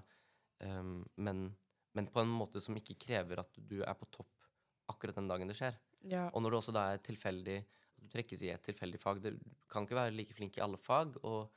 um, 0.63 1.01
men, 1.15 1.47
men 1.93 2.09
på 2.11 2.23
en 2.23 2.33
måte 2.33 2.61
som 2.63 2.77
ikke 2.79 2.97
krever 3.07 3.43
at 3.43 3.59
du 3.69 3.81
er 3.83 3.97
på 3.97 4.09
topp 4.13 4.47
akkurat 4.91 5.19
den 5.19 5.29
dagen 5.29 5.51
det 5.51 5.57
skjer. 5.59 5.77
ja. 6.07 6.27
Og 6.31 6.41
når 6.41 6.53
det 6.53 6.61
også 6.61 6.75
da 6.75 6.85
er 6.93 7.03
tilfeldig 7.03 7.57
at 7.61 8.03
du 8.03 8.09
trekkes 8.13 8.43
i 8.45 8.51
et 8.53 8.61
tilfeldig 8.61 8.99
fag 9.01 9.19
Du 9.23 9.31
kan 9.69 9.85
ikke 9.85 9.97
være 9.97 10.13
like 10.15 10.35
flink 10.37 10.57
i 10.57 10.63
alle 10.63 10.79
fag, 10.81 11.17
og, 11.23 11.51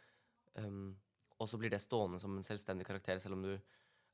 um, 0.59 0.97
og 1.39 1.49
så 1.49 1.61
blir 1.61 1.73
det 1.73 1.83
stående 1.85 2.21
som 2.21 2.37
en 2.37 2.47
selvstendig 2.47 2.87
karakter, 2.89 3.19
selv 3.19 3.39
om 3.39 3.47
du 3.49 3.55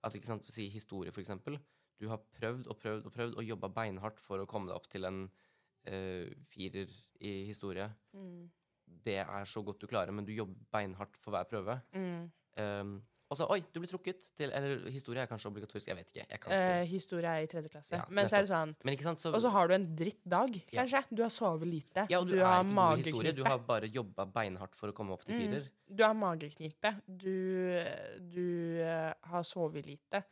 Altså, 0.05 0.21
ikke 0.21 0.29
sant, 0.29 0.45
si 0.53 0.69
historie, 0.71 1.11
for 1.11 1.23
eksempel. 1.23 1.57
Du 1.99 2.07
har 2.11 2.21
prøvd 2.37 2.69
og 2.71 2.77
prøvd 2.79 3.09
og 3.09 3.15
prøvd 3.15 3.39
og 3.41 3.49
jobba 3.49 3.71
beinhardt 3.73 4.21
for 4.23 4.39
å 4.39 4.47
komme 4.47 4.69
deg 4.69 4.77
opp 4.77 4.87
til 4.93 5.09
en 5.09 5.25
uh, 5.27 6.29
firer 6.47 6.93
i 7.25 7.33
historie 7.49 7.89
Mm, 8.13 8.45
det 8.87 9.21
er 9.23 9.45
så 9.49 9.63
godt 9.63 9.81
du 9.83 9.87
klarer, 9.91 10.15
men 10.15 10.27
du 10.27 10.33
jobber 10.35 10.57
beinhardt 10.73 11.17
for 11.21 11.35
hver 11.35 11.49
prøve. 11.51 11.81
mm. 11.95 12.25
Um, 12.57 13.03
og 13.27 13.39
så 13.39 13.47
Oi, 13.51 13.59
du 13.75 13.81
blir 13.83 13.91
trukket 13.91 14.23
til 14.39 14.53
Eller 14.55 14.85
historie 14.93 15.21
er 15.21 15.27
kanskje 15.27 15.51
obligatorisk, 15.51 15.89
jeg 15.91 15.99
vet 15.99 16.13
ikke. 16.13 16.27
Jeg 16.31 16.41
kan 16.41 16.53
Eh, 16.53 16.83
ikke. 16.83 16.91
historie 16.93 17.27
er 17.27 17.43
i 17.43 17.49
tredje 17.51 17.69
klasse. 17.73 17.97
Ja, 17.97 18.05
Men 18.09 18.29
så 18.31 18.39
er 18.39 18.47
det 18.47 18.51
sånn 18.51 18.75
Men 18.85 18.95
ikke 18.95 19.03
sant, 19.03 19.19
så 19.19 19.35
Og 19.35 19.43
så 19.43 19.51
har 19.51 19.69
du 19.69 19.75
en 19.75 19.97
drittdag, 19.97 20.53
dag, 20.53 20.63
kanskje. 20.73 21.03
Du 21.11 21.23
har 21.23 21.31
sovet 21.31 21.67
lite. 21.67 22.07
Ja, 22.09 22.21
og 22.21 22.29
du, 22.29 22.39
har 22.39 22.63
ikke 22.63 22.75
noe 22.75 22.97
historie. 22.97 23.33
Du 23.33 23.43
har 23.45 23.59
bare 23.59 23.91
jobba 23.91 24.27
beinhardt 24.27 24.77
for 24.77 24.89
å 24.89 24.93
komme 24.93 25.13
opp 25.13 25.25
til 25.25 25.37
Mm. 25.37 25.67
Du 25.89 26.03
har 26.03 26.15
mageknipe. 26.15 26.95
Du, 27.07 27.83
du 28.19 28.81
uh, 28.83 29.13
har 29.23 29.43
sovet 29.43 29.87
lite. 29.87 30.23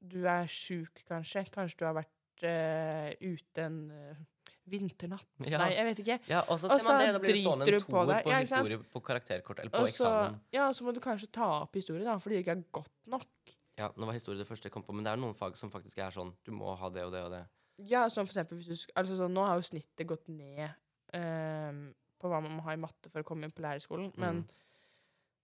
Du 0.00 0.26
er 0.26 0.46
sjuk, 0.46 1.02
kanskje. 1.08 1.46
Kanskje 1.50 1.78
du 1.78 1.84
har 1.86 1.94
vært 1.94 2.44
uh, 2.44 3.10
ute 3.20 3.62
en 3.62 3.90
eh, 3.90 4.16
vinternatt. 4.70 5.26
Ja. 5.46 5.58
Nei, 5.62 5.70
jeg 5.76 5.84
vet 5.90 6.02
ikke. 6.04 6.16
Ja, 6.30 6.40
og 6.48 6.58
så 6.62 6.70
ser 6.70 6.84
man 6.86 7.00
det. 7.02 7.08
Da 7.16 7.20
blir 7.22 7.34
det 7.34 7.42
stående 7.44 7.66
en 7.68 7.80
toer 7.84 8.12
på, 8.24 8.30
Ja, 8.30 8.38
historie 8.44 8.78
på 8.94 9.02
karakterkort, 9.04 9.58
eller 9.64 9.70
på 9.74 9.82
Og 9.84 9.88
så, 9.92 10.08
eksamen. 10.10 10.40
ja, 10.56 10.68
så 10.76 10.84
må 10.86 10.94
du 10.94 11.00
kanskje 11.04 11.30
ta 11.32 11.48
opp 11.62 11.74
historie, 11.74 12.04
da, 12.06 12.16
fordi 12.22 12.38
det 12.38 12.44
ikke 12.46 12.56
er 12.58 12.64
godt 12.80 12.92
nok. 13.06 13.26
Ja, 13.80 13.88
nå 13.96 14.06
var 14.06 14.12
historie 14.16 14.38
det 14.42 14.46
første 14.48 14.68
jeg 14.68 14.72
kom 14.74 14.82
på, 14.84 14.92
men 14.94 15.04
det 15.06 15.12
er 15.14 15.16
noen 15.22 15.34
fag 15.34 15.56
som 15.56 15.70
faktisk 15.72 15.98
er 16.04 16.10
sånn. 16.14 16.34
Du 16.44 16.52
må 16.52 16.74
ha 16.76 16.88
det 16.92 17.04
og 17.06 17.12
det 17.12 17.22
og 17.24 17.30
det. 17.32 17.44
Ja, 17.88 18.08
som 18.12 18.26
for 18.28 18.34
eksempel 18.34 18.58
hvis 18.60 18.68
du 18.86 18.92
altså 18.94 19.16
sånn, 19.16 19.32
Nå 19.32 19.46
har 19.46 19.56
jo 19.56 19.62
snittet 19.64 20.06
gått 20.06 20.26
ned 20.28 20.68
um, 21.16 21.94
på 22.20 22.28
hva 22.28 22.42
man 22.44 22.58
må 22.58 22.64
ha 22.66 22.74
i 22.76 22.80
matte 22.80 23.08
for 23.10 23.22
å 23.22 23.24
komme 23.24 23.46
inn 23.48 23.54
på 23.56 23.62
lærerskolen, 23.64 24.12
men 24.20 24.42
Mm. 24.42 24.48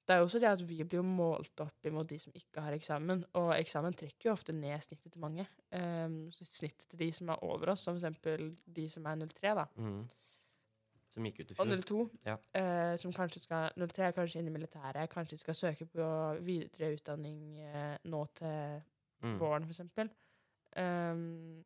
Det 0.07 0.15
er 0.15 0.21
jo 0.21 0.25
også 0.29 0.39
det 0.39 0.49
at 0.49 0.61
vi 0.69 0.77
blir 0.85 1.01
jo 1.01 1.03
målt 1.07 1.61
opp 1.65 1.87
imot 1.89 2.07
de 2.09 2.19
som 2.23 2.33
ikke 2.39 2.63
har 2.63 2.73
eksamen, 2.77 3.25
og 3.35 3.49
eksamen 3.57 3.93
trekker 3.99 4.29
jo 4.29 4.35
ofte 4.37 4.53
ned 4.55 4.81
snittet 4.85 5.13
til 5.13 5.21
mange. 5.21 5.47
Um, 5.75 6.29
snittet 6.33 6.85
til 6.91 6.99
de 7.01 7.09
som 7.13 7.29
er 7.35 7.43
over 7.43 7.73
oss, 7.75 7.81
som 7.87 7.97
eksempel 7.99 8.53
de 8.77 8.89
som 8.89 9.07
er 9.07 9.17
03, 9.27 9.55
da, 9.55 9.67
Mm. 9.77 10.05
Som 11.17 11.25
gikk 11.25 11.39
ut 11.41 11.51
i 11.51 11.55
og 11.59 11.67
fjor. 11.67 11.81
02, 11.81 12.11
Ja. 12.27 12.35
Uh, 12.55 12.97
som 12.99 13.13
kanskje 13.13 13.41
skal 13.41 13.71
03 13.79 14.03
er 14.05 14.13
kanskje 14.13 14.39
inn 14.43 14.49
i 14.51 14.53
militæret, 14.53 15.09
kanskje 15.11 15.39
skal 15.39 15.55
søke 15.55 15.87
på 15.87 16.07
videre 16.45 16.93
utdanning 16.95 17.61
uh, 17.67 17.97
nå 18.05 18.27
til 18.35 18.83
Mm. 19.25 19.39
våren, 19.41 19.65
eksempel. 19.71 20.11
Um, 20.77 21.65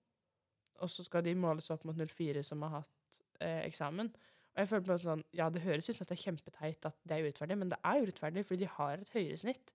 og 0.79 0.90
så 0.90 1.03
skal 1.05 1.24
de 1.24 1.35
måles 1.35 1.70
opp 1.70 1.85
mot 1.85 1.96
04, 1.96 2.42
som 2.46 2.62
har 2.62 2.68
hatt 2.79 3.20
uh, 3.42 3.61
eksamen. 3.66 4.12
Og 4.54 4.62
jeg 4.62 4.70
føler 4.70 4.86
på 4.86 4.96
sånn, 5.02 5.26
Ja, 5.36 5.48
det 5.52 5.62
høres 5.64 5.88
ut 5.88 5.94
som 5.94 6.04
at 6.04 6.12
det 6.12 6.18
er 6.18 6.24
kjempeteit 6.24 6.88
at 6.88 6.96
det 7.06 7.16
er 7.16 7.26
urettferdig, 7.26 7.58
men 7.58 7.70
det 7.72 7.78
er 7.86 8.02
urettferdig 8.02 8.44
fordi 8.46 8.64
de 8.64 8.72
har 8.78 8.98
et 8.98 9.14
høyere 9.14 9.38
snitt. 9.40 9.72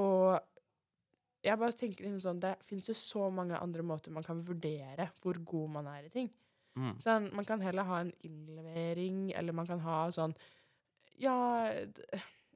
Og 0.00 0.38
jeg 1.44 1.60
bare 1.60 1.76
tenker 1.76 2.04
liksom 2.04 2.20
sånn, 2.24 2.40
det 2.42 2.54
fins 2.64 2.88
jo 2.90 2.96
så 2.96 3.28
mange 3.32 3.58
andre 3.58 3.84
måter 3.86 4.12
man 4.12 4.24
kan 4.26 4.42
vurdere 4.44 5.08
hvor 5.22 5.40
god 5.52 5.76
man 5.78 5.88
er 5.92 6.08
i 6.08 6.12
ting. 6.12 6.28
Mm. 6.78 6.94
Sånn, 7.02 7.30
man 7.36 7.46
kan 7.48 7.62
heller 7.64 7.88
ha 7.88 8.02
en 8.04 8.12
innlevering, 8.24 9.30
eller 9.36 9.56
man 9.56 9.68
kan 9.68 9.80
ha 9.84 10.02
sånn 10.14 10.36
Ja, 11.20 11.34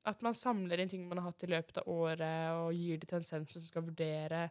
at 0.09 0.23
man 0.25 0.37
samler 0.37 0.81
inn 0.81 0.93
ting 0.93 1.09
man 1.09 1.19
har 1.21 1.33
hatt 1.33 1.45
i 1.45 1.51
løpet 1.51 1.81
av 1.83 1.89
året, 1.91 2.53
og 2.61 2.77
gir 2.77 3.01
det 3.01 3.09
til 3.11 3.19
en 3.21 3.27
sensor 3.27 3.61
som 3.61 3.69
skal 3.69 3.85
vurdere, 3.89 4.47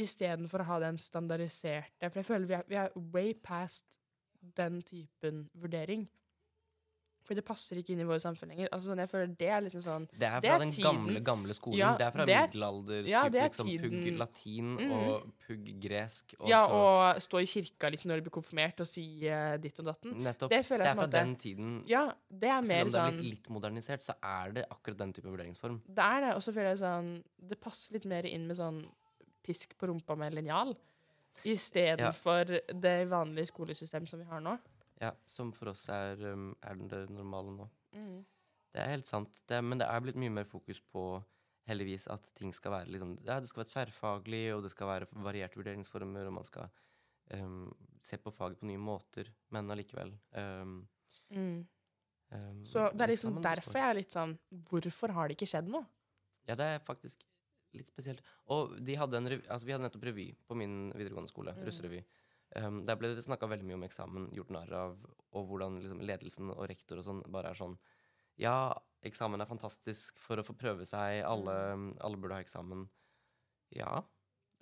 istedenfor 0.00 0.64
å 0.64 0.68
ha 0.70 0.78
den 0.84 0.98
standardiserte. 1.00 2.08
For 2.08 2.20
jeg 2.20 2.28
føler 2.28 2.48
vi 2.48 2.56
er, 2.58 2.66
vi 2.68 2.78
er 2.80 2.98
way 3.14 3.32
past 3.34 3.99
den 4.40 4.80
typen 4.86 5.48
vurdering. 5.54 6.08
For 7.30 7.38
det 7.38 7.44
passer 7.46 7.78
ikke 7.78 7.92
inn 7.94 8.00
i 8.02 8.06
våre 8.08 8.18
samfunn 8.18 8.50
lenger. 8.50 8.70
Altså, 8.74 8.90
sånn, 8.90 9.00
jeg 9.04 9.10
føler 9.12 9.34
det 9.38 9.48
er 9.54 9.60
liksom 9.62 9.82
sånn 9.84 10.06
Det 10.10 10.26
er 10.26 10.40
Det 10.40 10.48
fra 10.48 10.54
er 10.56 10.62
den 10.64 10.72
tiden. 10.74 10.86
gamle, 10.88 11.20
gamle 11.28 11.54
skolen. 11.54 11.78
Ja, 11.78 11.90
det 11.94 12.06
er 12.06 12.14
fra 12.16 12.24
det 12.26 12.34
er- 12.34 12.48
middelalder, 12.48 13.06
ja, 13.06 13.22
typ, 13.28 13.36
liksom 13.36 13.68
pugg 13.84 14.18
latin 14.18 14.72
mm. 14.80 14.92
og 14.96 15.28
pugg 15.46 15.68
gresk. 15.84 16.34
Og 16.40 16.48
Ja, 16.50 16.66
så 16.66 16.80
og 16.80 17.22
stå 17.22 17.42
i 17.42 17.46
kirka 17.46 17.90
liksom 17.92 18.10
når 18.10 18.16
du 18.16 18.26
blir 18.26 18.34
konfirmert 18.34 18.80
og 18.80 18.88
si 18.90 19.04
uh, 19.28 19.56
ditt 19.58 19.78
og 19.78 19.86
datten. 19.92 20.16
Nettopp. 20.24 20.50
Det 20.50 20.58
Det 20.66 20.80
er 20.80 20.94
fra 20.94 20.94
måte 21.04 21.10
den 21.12 21.36
tiden. 21.36 21.84
Ja, 21.86 22.10
det 22.32 22.48
er 22.48 22.60
mer 22.60 22.62
Selv 22.64 22.74
mer 22.74 22.82
om 22.82 22.90
det 22.90 22.98
er 22.98 23.10
sånn 23.10 23.20
blitt 23.20 23.30
litt 23.30 23.48
modernisert, 23.48 24.02
så 24.02 24.14
er 24.22 24.52
det 24.52 24.66
akkurat 24.68 24.96
den 24.96 25.12
type 25.12 25.30
vurderingsform. 25.30 25.82
Det 25.86 26.02
er 26.02 26.20
det, 26.20 26.34
og 26.34 26.42
så 26.42 26.52
føler 26.52 26.74
jeg 26.74 26.78
sånn 26.82 27.22
Det 27.38 27.60
passer 27.60 27.92
litt 27.94 28.06
mer 28.06 28.24
inn 28.26 28.48
med 28.48 28.56
sånn 28.56 28.86
pisk 29.44 29.78
på 29.78 29.86
rumpa 29.86 30.16
med 30.16 30.34
linjal. 30.34 30.74
Istedenfor 31.44 32.50
det 32.82 32.96
vanlige 33.10 33.46
skolesystemet 33.50 34.10
som 34.10 34.20
vi 34.20 34.28
har 34.28 34.40
nå. 34.44 34.56
Ja, 35.00 35.12
Som 35.26 35.52
for 35.56 35.72
oss 35.72 35.86
er, 35.88 36.20
um, 36.32 36.50
er 36.62 36.74
det 36.90 37.06
normale 37.10 37.54
nå. 37.56 37.68
Mm. 37.96 38.24
Det 38.72 38.80
er 38.82 38.90
helt 38.92 39.06
sant. 39.08 39.40
Det, 39.48 39.58
men 39.64 39.80
det 39.80 39.86
er 39.88 40.00
blitt 40.04 40.18
mye 40.20 40.30
mer 40.30 40.44
fokus 40.44 40.80
på 40.92 41.22
heldigvis 41.70 42.06
at 42.12 42.28
ting 42.34 42.52
skal 42.54 42.72
være 42.72 42.90
liksom, 42.92 43.16
ja, 43.26 43.38
det 43.40 43.48
skal 43.48 43.64
være 43.64 43.70
tverrfaglig, 43.72 44.44
og 44.54 44.62
det 44.64 44.70
skal 44.72 44.90
være 44.90 45.08
varierte 45.24 45.56
vurderingsformer, 45.58 46.26
og 46.26 46.32
man 46.32 46.44
skal 46.46 46.68
um, 47.34 47.70
se 48.02 48.18
på 48.18 48.30
faget 48.34 48.58
på 48.60 48.66
nye 48.66 48.78
måter, 48.80 49.30
men 49.50 49.70
allikevel 49.70 50.14
um, 50.36 50.80
Mm. 51.30 51.60
um, 52.32 52.64
Så 52.66 52.88
det 52.90 53.04
er 53.04 53.10
liksom 53.12 53.36
derfor 53.42 53.76
jeg 53.78 53.86
er 53.88 53.94
litt 53.94 54.10
sånn 54.10 54.32
Hvorfor 54.66 55.12
har 55.14 55.28
det 55.28 55.36
ikke 55.36 55.46
skjedd 55.46 55.68
noe? 55.70 55.86
Ja, 56.48 56.56
det 56.58 56.66
er 56.66 56.80
faktisk 56.82 57.22
litt 57.74 57.88
spesielt. 57.88 58.20
Og 58.48 58.76
de 58.84 58.94
hadde 58.98 59.16
en 59.16 59.28
rev 59.30 59.42
altså, 59.48 59.66
vi 59.66 59.72
hadde 59.72 59.84
nettopp 59.86 60.04
revy 60.10 60.28
på 60.48 60.56
min 60.56 60.90
videregående 60.92 61.28
skole, 61.30 61.54
Mm. 61.54 61.64
russerevy. 61.66 62.04
Um, 62.56 62.80
der 62.84 62.96
ble 62.98 63.14
det 63.14 63.22
snakka 63.24 63.46
veldig 63.46 63.64
mye 63.68 63.74
om 63.78 63.84
eksamen, 63.86 64.30
gjort 64.34 64.50
narr 64.50 64.72
av, 64.74 64.96
og 65.32 65.46
hvordan 65.48 65.76
liksom, 65.80 66.00
ledelsen 66.02 66.50
og 66.50 66.68
rektor 66.68 66.98
og 66.98 67.04
sånn 67.04 67.22
bare 67.30 67.50
er 67.50 67.54
sånn 67.54 67.78
Ja, 68.40 68.72
eksamen 69.04 69.40
er 69.40 69.46
fantastisk 69.46 70.18
for 70.18 70.36
å 70.40 70.42
få 70.42 70.54
prøve 70.56 70.86
seg, 70.86 71.22
alle, 71.24 71.76
Mm. 71.76 71.96
alle 72.00 72.16
burde 72.16 72.34
ha 72.34 72.40
eksamen. 72.42 72.88
Ja. 73.70 74.02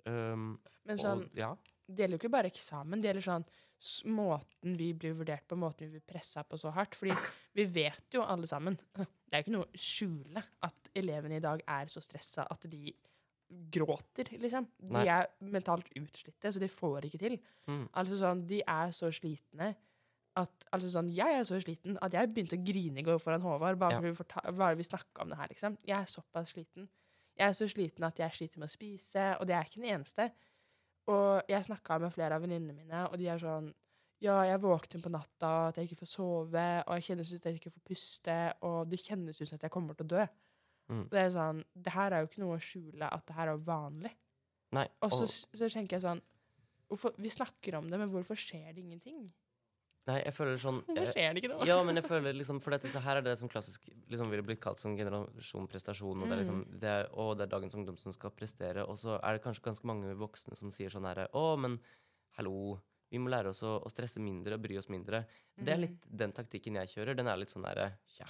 Um, 0.05 0.59
Men 0.85 0.97
sånn, 0.97 1.23
og, 1.25 1.35
ja. 1.37 1.55
det 1.87 1.97
gjelder 2.03 2.17
jo 2.17 2.21
ikke 2.21 2.31
bare 2.31 2.49
eksamen. 2.51 3.01
Det 3.01 3.07
gjelder 3.09 3.25
sånn 3.25 3.45
måten 4.11 4.75
vi 4.77 4.91
blir 4.93 5.13
vurdert 5.15 5.47
på, 5.47 5.55
måten 5.55 5.87
vi 5.87 5.97
blir 5.99 6.05
pressa 6.05 6.43
på 6.43 6.57
så 6.59 6.71
hardt. 6.75 6.95
Fordi 6.99 7.15
vi 7.55 7.65
vet 7.65 8.03
jo 8.11 8.21
alle 8.21 8.47
sammen 8.47 8.77
Det 9.29 9.33
er 9.37 9.43
jo 9.43 9.45
ikke 9.45 9.57
noe 9.57 9.67
å 9.69 9.77
skjule 9.77 10.43
at 10.65 10.78
elevene 10.95 11.37
i 11.37 11.39
dag 11.43 11.61
er 11.67 11.85
så 11.87 12.01
stressa 12.01 12.45
at 12.49 12.65
de 12.69 12.93
gråter, 13.73 14.29
liksom. 14.39 14.67
De 14.79 14.93
Nei. 14.93 15.05
er 15.09 15.25
mentalt 15.41 15.87
utslitte, 15.97 16.51
så 16.53 16.59
de 16.61 16.67
får 16.69 17.07
ikke 17.09 17.19
til. 17.21 17.37
Mm. 17.67 17.87
Altså 17.97 18.17
sånn, 18.19 18.43
De 18.47 18.61
er 18.61 18.91
så 18.93 19.09
slitne 19.11 19.75
at 20.37 20.65
altså 20.71 20.87
sånn, 20.93 21.09
Jeg 21.13 21.39
er 21.39 21.43
så 21.43 21.57
sliten 21.59 21.97
at 22.01 22.13
jeg 22.13 22.29
begynte 22.33 22.55
å 22.55 22.63
grine 22.63 22.99
i 23.01 23.03
går 23.03 23.17
foran 23.19 23.41
Håvard 23.41 23.79
bare 23.79 23.91
Ja. 23.93 23.99
fordi 23.99 24.11
vi, 24.11 24.23
forta- 24.23 24.55
bare 24.55 24.75
vi 24.77 24.83
snakka 24.83 25.21
om 25.21 25.29
det 25.29 25.37
her. 25.37 25.47
liksom. 25.47 25.77
Jeg 25.85 25.97
er 26.01 26.05
såpass 26.05 26.53
sliten. 26.53 26.87
Jeg 27.37 27.49
er 27.49 27.53
så 27.53 27.67
sliten 27.67 28.03
at 28.05 28.17
jeg 28.19 28.31
sliter 28.31 28.59
med 28.59 28.69
å 28.69 28.71
spise, 28.71 29.39
og 29.39 29.47
det 29.47 29.55
er 29.55 29.63
ikke 29.63 29.81
den 29.81 29.99
eneste. 29.99 30.31
Og 31.07 31.41
jeg 31.49 31.63
snakka 31.65 31.99
med 31.99 32.13
flere 32.13 32.35
av 32.35 32.41
venninnene 32.43 32.75
mine, 32.75 33.09
og 33.09 33.17
de 33.17 33.27
er 33.27 33.39
sånn 33.39 33.73
Ja, 34.21 34.41
jeg 34.43 34.59
våkner 34.59 35.01
på 35.01 35.09
natta, 35.09 35.69
at 35.69 35.75
jeg 35.77 35.87
ikke 35.89 35.99
får 36.05 36.07
sove, 36.11 36.83
og 36.85 36.93
jeg 36.99 37.03
kjennes 37.03 37.31
ut 37.33 37.45
at 37.45 37.53
jeg 37.53 37.61
ikke 37.61 37.71
får 37.71 37.85
puste, 37.87 38.53
og 38.61 38.89
det 38.89 38.99
kjennes 38.99 39.39
ut 39.41 39.47
som 39.47 39.55
at 39.55 39.61
jeg 39.61 39.71
kommer 39.71 39.95
til 39.95 40.05
å 40.05 40.09
dø. 40.09 40.27
Mm. 40.89 41.03
Det 41.09 41.19
er 41.21 41.29
sånn, 41.35 41.63
det 41.75 41.91
her 41.93 42.11
er 42.17 42.23
jo 42.23 42.27
ikke 42.31 42.41
noe 42.41 42.55
å 42.57 42.63
skjule 42.65 43.09
at 43.13 43.25
det 43.29 43.35
her 43.37 43.47
er 43.53 43.57
vanlig. 43.61 44.11
Nei. 44.73 44.87
Og 45.05 45.11
så, 45.13 45.27
så 45.29 45.67
tenker 45.69 45.97
jeg 45.97 46.01
sånn 46.05 46.21
hvorfor, 46.89 47.13
Vi 47.21 47.29
snakker 47.29 47.75
om 47.77 47.89
det, 47.89 47.99
men 48.01 48.09
hvorfor 48.09 48.35
skjer 48.37 48.73
det 48.73 48.81
ingenting? 48.83 49.31
nei, 50.09 50.23
jeg 50.25 50.33
føler 50.33 50.57
sånn 50.57 50.79
Hvorfor 50.87 51.03
eh, 51.05 51.11
skjer 51.13 51.33
det 51.35 51.41
ikke 51.43 51.51
noe? 51.53 51.65
Ja, 51.69 51.75
men 51.85 51.99
jeg 51.99 52.05
føler 52.09 52.33
liksom 52.33 52.57
For 52.65 52.73
dette, 52.73 52.87
dette 52.89 53.01
her 53.05 53.19
er 53.19 53.25
det 53.27 53.35
som 53.37 53.49
klassisk 53.51 53.85
liksom 54.09 54.31
ville 54.33 54.41
blitt 54.45 54.61
kalt 54.63 54.81
som 54.81 54.95
generasjon 54.97 55.67
prestasjon. 55.69 56.17
Og 56.23 56.25
det 56.29 56.33
er 56.37 56.41
liksom 56.43 56.63
Mm. 56.65 56.79
det 56.81 56.89
er, 56.89 57.09
å, 57.13 57.27
det 57.37 57.45
er 57.45 57.51
dagens 57.53 57.75
ungdom 57.77 57.97
som 58.01 58.13
skal 58.15 58.31
prestere. 58.33 58.85
Og 58.89 58.97
så 58.97 59.19
er 59.21 59.37
det 59.37 59.43
kanskje 59.45 59.67
ganske 59.69 59.85
mange 59.85 60.15
voksne 60.17 60.57
som 60.57 60.71
sier 60.73 60.89
sånn 60.89 61.05
herre 61.05 61.27
Å, 61.37 61.45
men 61.61 61.77
hallo, 62.39 62.79
vi 63.13 63.21
må 63.21 63.29
lære 63.29 63.49
oss 63.53 63.61
å, 63.65 63.75
å 63.85 63.89
stresse 63.93 64.21
mindre 64.21 64.57
og 64.57 64.61
bry 64.65 64.77
oss 64.81 64.89
mindre. 64.89 65.25
Det 65.57 65.73
er 65.73 65.77
Mm. 65.77 65.85
litt 65.85 66.09
den 66.23 66.33
taktikken 66.33 66.77
jeg 66.81 66.93
kjører. 66.95 67.15
Den 67.17 67.27
er 67.29 67.37
litt 67.37 67.49
sånn 67.53 67.65
derre 67.65 67.91
Ja. 68.19 68.25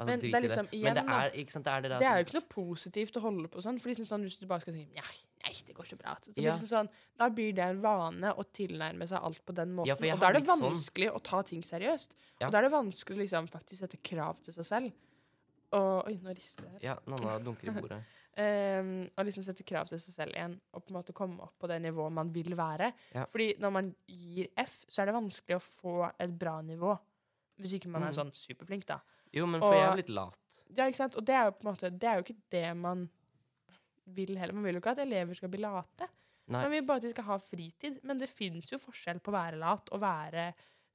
Altså, 0.00 0.06
Men 0.08 0.20
det 0.22 0.30
er 0.32 0.44
liksom, 0.46 0.68
igjen, 0.72 0.84
Men 0.86 0.94
det 0.96 1.02
er, 1.12 1.48
sant, 1.52 1.64
det 1.66 1.72
er 1.74 1.80
det 1.84 1.90
der 1.92 1.98
Det 2.00 2.06
er 2.08 2.20
jo 2.22 2.24
ikke 2.24 2.36
noe 2.38 2.48
positivt 2.54 3.16
å 3.18 3.20
holde 3.20 3.48
på 3.52 3.60
sånn. 3.60 3.80
For 3.82 3.90
liksom 3.92 4.06
sånn, 4.08 4.22
Hvis 4.24 4.38
du 4.40 4.46
bare 4.48 4.62
skal 4.64 4.72
si 4.78 4.86
nei, 4.96 5.16
nei, 5.44 5.52
det 5.66 5.74
går 5.76 5.84
så 5.90 5.98
bra. 6.00 6.14
Så 6.24 6.32
Ja. 6.40 6.54
liksom 6.54 6.70
sånn, 6.70 6.88
da 7.20 7.28
blir 7.28 7.52
det 7.54 7.66
en 7.66 7.82
vane 7.84 8.32
å 8.32 8.44
tilnærme 8.56 9.06
seg 9.06 9.20
alt 9.22 9.44
på 9.44 9.52
den 9.54 9.74
måten. 9.76 9.86
Ja, 9.92 10.14
og 10.14 10.20
da 10.22 10.28
er 10.30 10.32
det 10.38 10.46
vanskelig 10.46 10.56
sånn. 10.56 10.72
vanskelig 10.72 11.10
å 11.12 11.22
ta 11.22 11.42
ting 11.42 11.62
seriøst. 11.62 12.14
Ja. 12.40 12.46
Og 12.46 12.52
da 12.52 12.58
er 12.58 12.62
det 12.62 12.72
vanskelig 12.72 13.18
liksom, 13.28 13.48
faktisk 13.52 13.78
sette 13.84 13.98
krav 14.02 14.40
til 14.42 14.54
seg 14.54 14.64
selv. 14.64 14.92
Og 15.72 16.06
Oi, 16.08 16.16
nå 16.24 16.34
rister 16.34 16.62
det. 16.64 16.82
Ja, 16.82 16.96
Nanna 17.06 17.38
dunker 17.44 17.68
i 17.68 17.76
bordet. 17.80 18.00
Um, 18.40 19.10
og 19.18 19.26
liksom 19.26 19.42
sette 19.44 19.64
krav 19.66 19.88
til 19.90 19.98
seg 19.98 20.14
selv 20.14 20.32
igjen, 20.32 20.54
og 20.72 20.84
på 20.86 20.92
en 20.94 21.02
måte 21.02 21.12
komme 21.12 21.40
opp 21.42 21.58
på 21.60 21.66
det 21.68 21.80
nivået 21.82 22.12
man 22.14 22.30
vil 22.32 22.54
være. 22.56 22.92
Ja. 23.12 23.24
Fordi 23.26 23.56
når 23.60 23.72
man 23.74 23.94
gir 24.08 24.46
F, 24.56 24.86
så 24.88 25.02
er 25.02 25.06
det 25.10 25.14
vanskelig 25.16 25.56
å 25.58 25.60
få 25.60 25.94
et 26.18 26.38
bra 26.38 26.62
nivå. 26.62 26.94
Hvis 27.60 27.74
ikke 27.76 27.90
man 27.90 28.04
er 28.04 28.12
Mm. 28.14 28.16
sånn 28.16 28.32
superflink, 28.32 28.86
da. 28.86 29.00
Jo, 29.32 29.46
men 29.46 29.60
for 29.62 29.74
jeg 29.74 29.86
er 29.86 29.96
blitt 29.98 30.08
lat. 30.14 30.38
Ja, 30.76 30.86
ikke 30.86 30.96
sant? 31.00 31.16
Og 31.18 31.24
det 31.26 31.34
er 31.34 31.44
jo 31.48 31.52
på 31.58 31.64
en 31.66 31.72
måte 31.72 31.90
Det 31.90 32.08
er 32.08 32.18
jo 32.18 32.24
ikke 32.26 32.40
det 32.50 32.76
man 32.78 33.08
vil 34.10 34.36
heller. 34.38 34.54
Man 34.54 34.64
vil 34.66 34.74
jo 34.74 34.80
ikke 34.82 34.94
at 34.96 35.02
elever 35.04 35.34
skal 35.38 35.50
bli 35.52 35.60
late. 35.62 36.08
Nei. 36.50 36.62
Man 36.64 36.72
vil 36.74 36.82
bare 36.86 36.96
at 37.02 37.06
de 37.06 37.10
skal 37.14 37.26
ha 37.28 37.36
fritid. 37.38 38.00
Men 38.06 38.18
det 38.18 38.28
fins 38.30 38.70
jo 38.72 38.78
forskjell 38.82 39.20
på 39.22 39.30
å 39.30 39.36
være 39.36 39.58
lat 39.60 39.90
og 39.94 40.00
være 40.02 40.48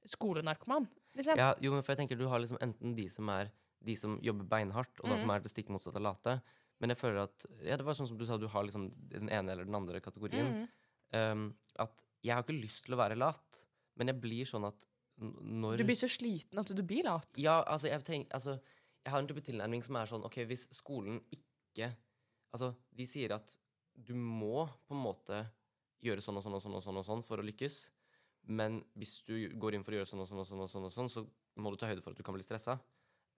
skolenarkoman. 0.06 0.86
Liksom. 1.16 1.38
Ja, 1.40 1.54
jo, 1.64 1.72
men 1.72 1.82
for 1.82 1.94
jeg 1.94 2.02
tenker 2.02 2.18
du 2.20 2.26
har 2.28 2.42
liksom 2.42 2.60
enten 2.62 2.92
de 2.96 3.06
som 3.12 3.28
er 3.32 3.48
de 3.86 3.94
som 3.96 4.16
jobber 4.24 4.44
beinhardt, 4.50 4.98
og 5.00 5.08
da 5.08 5.14
Mm. 5.16 5.20
som 5.20 5.30
er 5.30 5.40
det 5.40 5.50
stikk 5.52 5.68
motsatte 5.70 5.96
av 5.96 6.02
late. 6.02 6.42
Men 6.80 6.90
jeg 6.90 6.98
føler 6.98 7.22
at 7.24 7.46
Ja, 7.62 7.76
det 7.76 7.84
var 7.86 7.94
sånn 7.94 8.08
som 8.08 8.18
du 8.18 8.26
sa, 8.26 8.36
du 8.36 8.48
har 8.48 8.64
liksom 8.64 8.90
den 9.08 9.28
ene 9.30 9.52
eller 9.52 9.64
den 9.64 9.74
andre 9.74 10.00
kategorien. 10.00 10.68
Mm. 11.12 11.32
Um, 11.32 11.54
at 11.78 12.02
jeg 12.22 12.34
har 12.34 12.42
ikke 12.42 12.60
lyst 12.60 12.84
til 12.84 12.94
å 12.94 12.98
være 12.98 13.16
lat, 13.16 13.64
men 13.96 14.08
jeg 14.08 14.20
blir 14.20 14.44
sånn 14.44 14.66
at 14.66 14.84
når 15.16 15.80
Du 15.80 15.86
blir 15.88 15.98
så 15.98 16.08
sliten 16.10 16.60
at 16.60 16.72
du 16.72 16.82
blir 16.84 17.06
lat. 17.06 17.28
Ja, 17.40 17.62
altså 17.64 17.88
jeg, 17.88 18.04
tenker, 18.04 18.32
altså, 18.36 18.58
jeg 19.04 19.12
har 19.12 19.22
en 19.22 19.28
type 19.30 19.44
tilnærming 19.46 19.84
som 19.84 19.96
er 19.96 20.10
sånn 20.10 20.26
OK, 20.28 20.42
hvis 20.48 20.68
skolen 20.76 21.22
ikke 21.34 21.92
Altså, 22.54 22.70
de 22.96 23.04
sier 23.04 23.34
at 23.34 23.50
du 23.92 24.14
må 24.16 24.62
på 24.88 24.94
en 24.96 25.02
måte 25.02 25.42
gjøre 26.00 26.22
sånn 26.24 26.38
og 26.38 26.44
sånn 26.44 26.54
og 26.56 26.62
sånn 26.62 26.76
og 26.78 26.84
sånn, 26.84 26.98
og 27.02 27.04
sånn 27.04 27.24
for 27.26 27.42
å 27.42 27.44
lykkes. 27.44 27.80
Men 28.48 28.78
hvis 28.96 29.18
du 29.26 29.34
går 29.60 29.76
inn 29.76 29.84
for 29.84 29.92
å 29.92 29.98
gjøre 29.98 30.08
sånn 30.08 30.22
og 30.22 30.28
sånn 30.30 30.40
og 30.40 30.48
sånn, 30.48 30.62
og 30.64 30.70
sånn, 30.72 30.86
og 30.88 30.94
sånn 30.94 31.10
så 31.12 31.24
må 31.60 31.72
du 31.72 31.76
ta 31.80 31.90
høyde 31.90 32.04
for 32.04 32.14
at 32.14 32.20
du 32.20 32.24
kan 32.24 32.36
bli 32.36 32.46
stressa. 32.46 32.78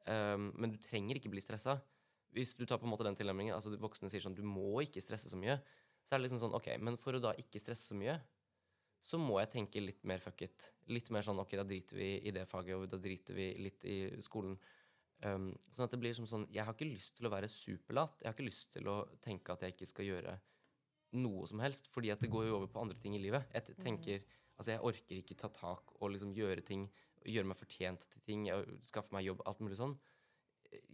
Um, 0.06 0.52
men 0.54 0.74
du 0.74 0.78
trenger 0.82 1.18
ikke 1.18 1.32
bli 1.32 1.42
stressa. 1.42 1.78
Hvis 2.36 2.54
du 2.60 2.66
tar 2.68 2.78
på 2.78 2.86
en 2.86 2.92
måte 2.92 3.06
den 3.06 3.16
tilnærmingen, 3.18 3.56
altså 3.56 3.72
voksne 3.80 4.10
sier 4.12 4.22
sånn 4.22 4.36
du 4.36 4.44
må 4.46 4.84
ikke 4.84 5.02
stresse 5.02 5.32
så 5.32 5.40
mye, 5.40 5.58
så 6.04 6.14
er 6.14 6.20
det 6.20 6.28
liksom 6.28 6.42
sånn 6.44 6.56
OK, 6.56 6.70
men 6.84 6.98
for 7.00 7.16
å 7.16 7.22
da 7.22 7.34
ikke 7.40 7.60
stresse 7.62 7.88
så 7.88 7.96
mye, 7.98 8.18
så 9.02 9.20
må 9.20 9.38
jeg 9.40 9.52
tenke 9.52 9.82
litt 9.82 10.02
mer 10.08 10.20
fuck 10.22 10.42
it. 10.44 10.66
Litt 10.92 11.10
mer 11.14 11.24
sånn 11.24 11.40
OK, 11.40 11.54
da 11.56 11.64
driter 11.66 12.00
vi 12.00 12.10
i 12.28 12.34
det 12.34 12.44
faget, 12.50 12.76
og 12.76 12.90
da 12.90 13.00
driter 13.00 13.36
vi 13.36 13.48
litt 13.62 13.86
i 13.88 13.98
skolen. 14.24 14.58
Um, 15.24 15.50
sånn 15.74 15.88
at 15.88 15.94
det 15.94 15.98
blir 15.98 16.12
som 16.14 16.28
sånn 16.30 16.44
Jeg 16.54 16.62
har 16.62 16.76
ikke 16.76 16.86
lyst 16.86 17.16
til 17.18 17.26
å 17.26 17.32
være 17.32 17.48
superlat. 17.50 18.20
Jeg 18.20 18.28
har 18.28 18.36
ikke 18.36 18.46
lyst 18.46 18.68
til 18.76 18.90
å 18.90 19.00
tenke 19.24 19.54
at 19.54 19.64
jeg 19.64 19.74
ikke 19.74 19.88
skal 19.90 20.06
gjøre 20.06 20.34
noe 21.18 21.46
som 21.48 21.62
helst, 21.64 21.88
fordi 21.90 22.12
at 22.12 22.22
det 22.22 22.30
går 22.30 22.46
jo 22.46 22.58
over 22.58 22.70
på 22.70 22.82
andre 22.84 22.98
ting 23.00 23.16
i 23.16 23.22
livet. 23.22 23.48
Jeg 23.54 23.78
tenker 23.82 24.26
Altså, 24.58 24.72
jeg 24.72 24.82
orker 24.82 25.20
ikke 25.20 25.36
ta 25.38 25.48
tak 25.54 25.92
og 26.00 26.10
liksom 26.10 26.32
gjøre 26.34 26.64
ting, 26.66 26.88
gjøre 27.22 27.46
meg 27.46 27.58
fortjent 27.60 28.08
til 28.10 28.22
ting, 28.26 28.48
skaffe 28.82 29.14
meg 29.14 29.28
jobb, 29.28 29.44
alt 29.46 29.60
mulig 29.62 29.78
sånn. 29.78 29.94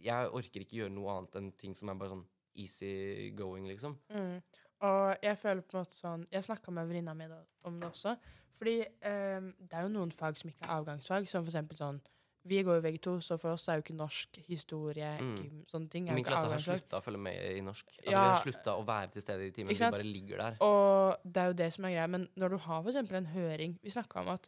Jeg 0.05 0.29
orker 0.37 0.61
ikke 0.61 0.83
gjøre 0.83 0.93
noe 0.93 1.15
annet 1.15 1.37
enn 1.39 1.47
ting 1.57 1.73
som 1.77 1.89
er 1.89 1.97
bare 1.97 2.13
sånn 2.13 2.21
easy 2.61 3.31
going, 3.35 3.65
liksom. 3.67 3.97
Mm. 4.13 4.37
Og 4.81 5.15
jeg 5.23 5.37
føler 5.37 5.61
på 5.61 5.77
en 5.77 5.83
måte 5.85 5.95
sånn 5.95 6.25
Jeg 6.31 6.43
snakka 6.43 6.71
med 6.71 6.87
venninna 6.89 7.13
mi 7.15 7.27
om 7.63 7.79
det 7.79 7.87
også. 7.89 8.17
Fordi 8.55 8.85
ehm, 9.03 9.53
det 9.59 9.73
er 9.73 9.81
jo 9.83 9.93
noen 9.93 10.11
fag 10.11 10.37
som 10.37 10.49
ikke 10.49 10.63
er 10.67 10.75
avgangsfag, 10.79 11.27
som 11.27 11.43
for 11.43 11.51
eksempel 11.51 11.75
sånn 11.79 12.01
Vi 12.45 12.59
går 12.61 12.75
jo 12.77 12.81
VG2, 12.85 13.13
så 13.25 13.39
for 13.41 13.55
oss 13.55 13.67
er 13.69 13.79
jo 13.79 13.81
ikke 13.81 13.95
norsk, 13.97 14.37
historie, 14.47 15.17
Mm. 15.19 15.63
sånne 15.65 15.89
ting 15.89 16.05
Min 16.13 16.23
klasse 16.23 16.45
har 16.51 16.59
slutta 16.61 16.99
å 16.99 17.01
følge 17.01 17.17
med 17.17 17.57
i 17.57 17.61
norsk. 17.61 17.85
Altså, 17.89 18.11
Ja. 18.11 18.21
Vi 18.21 18.29
har 18.35 18.43
slutta 18.43 18.75
å 18.77 18.85
være 18.85 19.11
til 19.11 19.21
stede 19.21 19.47
i 19.47 19.51
timen. 19.51 19.69
Vi 19.73 19.79
bare 19.79 20.03
ligger 20.03 20.37
der. 20.37 20.57
Og 20.61 21.17
det 21.25 21.37
er 21.41 21.47
jo 21.47 21.53
det 21.53 21.73
som 21.73 21.85
er 21.85 21.89
greia. 21.95 22.07
Men 22.07 22.27
når 22.37 22.49
du 22.49 22.57
har 22.57 22.83
for 22.83 22.91
eksempel 22.91 23.15
en 23.17 23.25
høring 23.33 23.79
Vi 23.81 23.89
snakka 23.89 24.19
om 24.21 24.29
at 24.29 24.47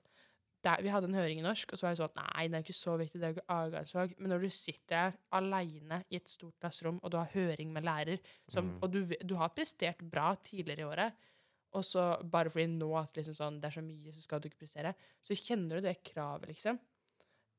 er, 0.74 0.82
vi 0.84 0.90
hadde 0.94 1.08
en 1.10 1.14
høring 1.18 1.40
i 1.40 1.46
norsk, 1.46 1.72
og 1.74 1.80
så 1.80 1.86
var 1.88 1.94
det 1.96 2.00
sånn 2.02 2.12
at 2.12 2.20
nei, 2.36 2.48
det 2.48 2.58
er 2.60 2.64
ikke 2.66 2.76
så 2.78 2.98
viktig, 3.00 3.20
det 3.22 3.28
er 3.28 3.34
jo 3.34 3.38
ikke 3.40 3.56
avgangsfag. 3.58 4.14
Men 4.20 4.30
når 4.34 4.42
du 4.46 4.50
sitter 4.50 4.96
her 4.98 5.18
aleine 5.40 6.04
i 6.12 6.16
et 6.20 6.30
stort 6.30 6.58
klasserom, 6.60 7.00
og 7.04 7.12
du 7.12 7.18
har 7.18 7.32
høring 7.34 7.72
med 7.74 7.84
lærer, 7.88 8.20
som, 8.50 8.66
Mm. 8.66 8.80
og 8.84 8.92
du, 8.92 9.02
du 9.24 9.36
har 9.36 9.50
prestert 9.50 9.98
bra 10.04 10.36
tidligere 10.44 10.80
i 10.80 10.90
året, 10.90 11.14
og 11.74 11.84
så 11.84 12.04
bare 12.24 12.50
fordi 12.50 12.66
nå 12.78 12.92
at 12.98 13.14
liksom 13.20 13.36
sånn, 13.36 13.60
det 13.62 13.68
er 13.68 13.76
så 13.80 13.84
mye, 13.84 14.14
så 14.14 14.22
skal 14.24 14.40
du 14.40 14.48
ikke 14.50 14.64
prestere, 14.66 14.96
så 15.22 15.36
kjenner 15.36 15.78
du 15.82 15.88
det 15.88 15.98
kravet, 16.04 16.48
liksom. 16.48 16.80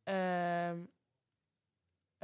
Uh, 0.08 0.80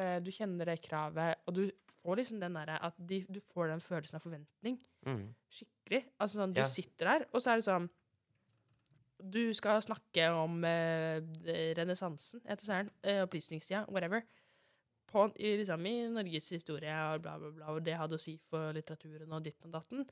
uh, 0.01 0.19
du 0.25 0.31
kjenner 0.35 0.65
det 0.73 0.79
kravet, 0.85 1.37
og 1.47 1.55
du 1.59 1.65
får 2.03 2.17
liksom 2.23 2.41
den 2.43 2.57
derre 2.59 2.79
at 2.85 2.97
de, 2.99 3.23
du 3.29 3.41
får 3.53 3.69
den 3.75 3.81
følelsen 3.85 4.17
av 4.19 4.25
forventning 4.25 4.79
Mm. 5.07 5.35
skikkelig. 5.53 6.05
Altså 6.19 6.41
sånn, 6.41 6.55
du 6.55 6.61
Ja. 6.61 6.67
sitter 6.67 7.05
der, 7.05 7.27
og 7.33 7.41
så 7.43 7.53
er 7.53 7.57
det 7.61 7.65
sånn 7.69 7.91
Du 9.25 9.55
skal 9.57 9.81
snakke 9.81 10.27
om 10.37 10.59
eh, 10.69 11.23
renessansen, 11.79 12.43
etter 12.45 12.67
søren, 12.67 12.91
eh, 13.03 13.23
opplysningstida, 13.25 13.87
whatever. 13.89 14.23
På, 15.09 15.29
i, 15.39 15.55
liksom, 15.61 15.85
I 15.87 15.95
Norges 16.13 16.51
historie 16.53 16.93
og 17.15 17.23
bla, 17.25 17.39
bla, 17.39 17.51
bla, 17.55 17.71
og 17.73 17.85
det 17.87 17.95
hadde 17.97 18.19
å 18.19 18.21
si 18.21 18.35
for 18.51 18.75
litteraturen 18.77 19.33
og 19.33 19.45
ditt 19.47 19.65
og 19.65 19.73
datten. 19.77 20.05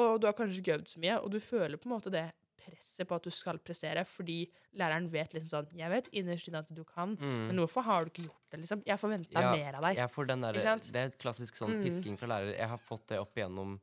Og 0.00 0.20
du 0.22 0.26
har 0.26 0.34
kanskje 0.38 0.62
ikke 0.62 0.78
øvd 0.78 0.88
så 0.88 1.02
mye, 1.04 1.18
og 1.20 1.30
du 1.34 1.38
føler 1.44 1.76
på 1.78 1.86
en 1.90 1.94
måte 1.98 2.10
det 2.14 2.30
presset 2.62 3.06
på 3.10 3.16
at 3.18 3.24
du 3.26 3.30
skal 3.34 3.58
prestere, 3.58 4.04
fordi 4.06 4.40
læreren 4.78 5.08
vet 5.12 5.34
liksom 5.34 5.50
sånn 5.50 5.78
Jeg 5.78 5.90
vet 5.90 6.08
innerst 6.14 6.48
inne 6.48 6.60
at 6.62 6.70
du 6.74 6.82
kan, 6.86 7.16
Mm. 7.18 7.46
men 7.50 7.56
hvorfor 7.58 7.82
har 7.82 8.04
du 8.04 8.10
ikke 8.10 8.26
gjort 8.28 8.50
det, 8.50 8.60
liksom? 8.62 8.82
Jeg 8.86 8.98
forventa 8.98 9.40
Ja, 9.40 9.52
mer 9.54 9.74
av 9.74 9.82
deg. 9.82 9.96
Jeg 9.96 10.10
får 10.10 10.26
den 10.28 10.40
der, 10.40 10.52
det 10.52 10.96
er 10.96 11.06
et 11.10 11.18
klassisk 11.18 11.54
sånn 11.58 11.76
Mm. 11.78 11.82
pisking 11.84 12.16
fra 12.18 12.26
lærere. 12.28 12.56
Jeg 12.56 12.68
har 12.68 12.78
fått 12.78 13.06
det 13.08 13.18
opp 13.18 13.34
igjennom 13.36 13.80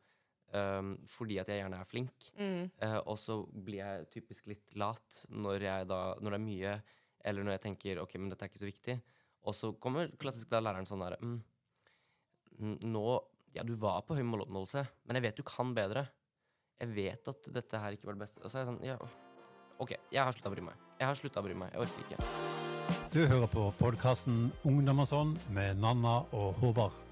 um, 0.53 0.93
fordi 1.09 1.39
at 1.41 1.49
jeg 1.51 1.61
gjerne 1.61 1.79
er 1.79 1.89
flink. 1.89 2.29
Mm. 2.39 2.69
Uh, 2.81 2.99
og 2.99 3.19
så 3.21 3.39
blir 3.51 3.81
jeg 3.81 4.09
typisk 4.15 4.49
litt 4.49 4.77
lat 4.79 5.23
når, 5.29 5.65
jeg 5.67 5.89
da, 5.89 6.01
når 6.19 6.35
det 6.35 6.39
er 6.39 6.45
mye, 6.45 6.75
eller 7.29 7.45
når 7.45 7.57
jeg 7.57 7.65
tenker 7.67 8.03
ok, 8.03 8.17
men 8.19 8.33
dette 8.33 8.45
er 8.45 8.51
ikke 8.51 8.63
så 8.63 8.69
viktig. 8.69 8.97
Og 9.47 9.55
så 9.55 9.71
kommer 9.81 10.11
klassisk 10.19 10.51
da 10.51 10.61
læreren 10.63 10.87
sånn 10.87 11.03
der 11.03 11.15
mm, 11.23 11.37
Nå 12.91 13.05
Ja, 13.55 13.63
du 13.63 13.71
var 13.79 14.03
på 14.05 14.17
høy 14.17 14.23
måloppnåelse, 14.27 14.83
men 15.07 15.17
jeg 15.17 15.25
vet 15.25 15.39
du 15.39 15.45
kan 15.47 15.71
bedre. 15.73 16.05
Jeg 16.79 16.93
vet 16.95 17.31
at 17.31 17.49
dette 17.55 17.81
her 17.81 17.95
ikke 17.95 18.11
var 18.11 18.19
det 18.19 18.25
beste. 18.27 18.43
Og 18.43 18.51
så 18.51 18.59
er 18.59 18.65
jeg 18.65 18.71
sånn 18.73 18.83
Ja, 18.85 18.99
OK, 19.79 19.95
jeg 20.11 20.21
har 20.21 20.35
slutta 20.35 20.51
å 20.51 20.53
bry 20.53 20.65
meg. 20.69 20.87
Jeg 20.99 21.07
har 21.07 21.17
slutta 21.17 21.41
å 21.41 21.47
bry 21.47 21.55
meg. 21.57 21.73
Jeg 21.73 21.87
orker 21.87 22.05
ikke. 22.05 22.57
Du 23.13 23.21
hører 23.23 23.49
på 23.49 23.67
podkasten 23.79 24.49
Ungdom 24.67 25.01
og 25.01 25.09
sånn 25.09 25.37
med 25.55 25.79
Nanna 25.81 26.19
og 26.35 26.59
Håvard. 26.61 27.08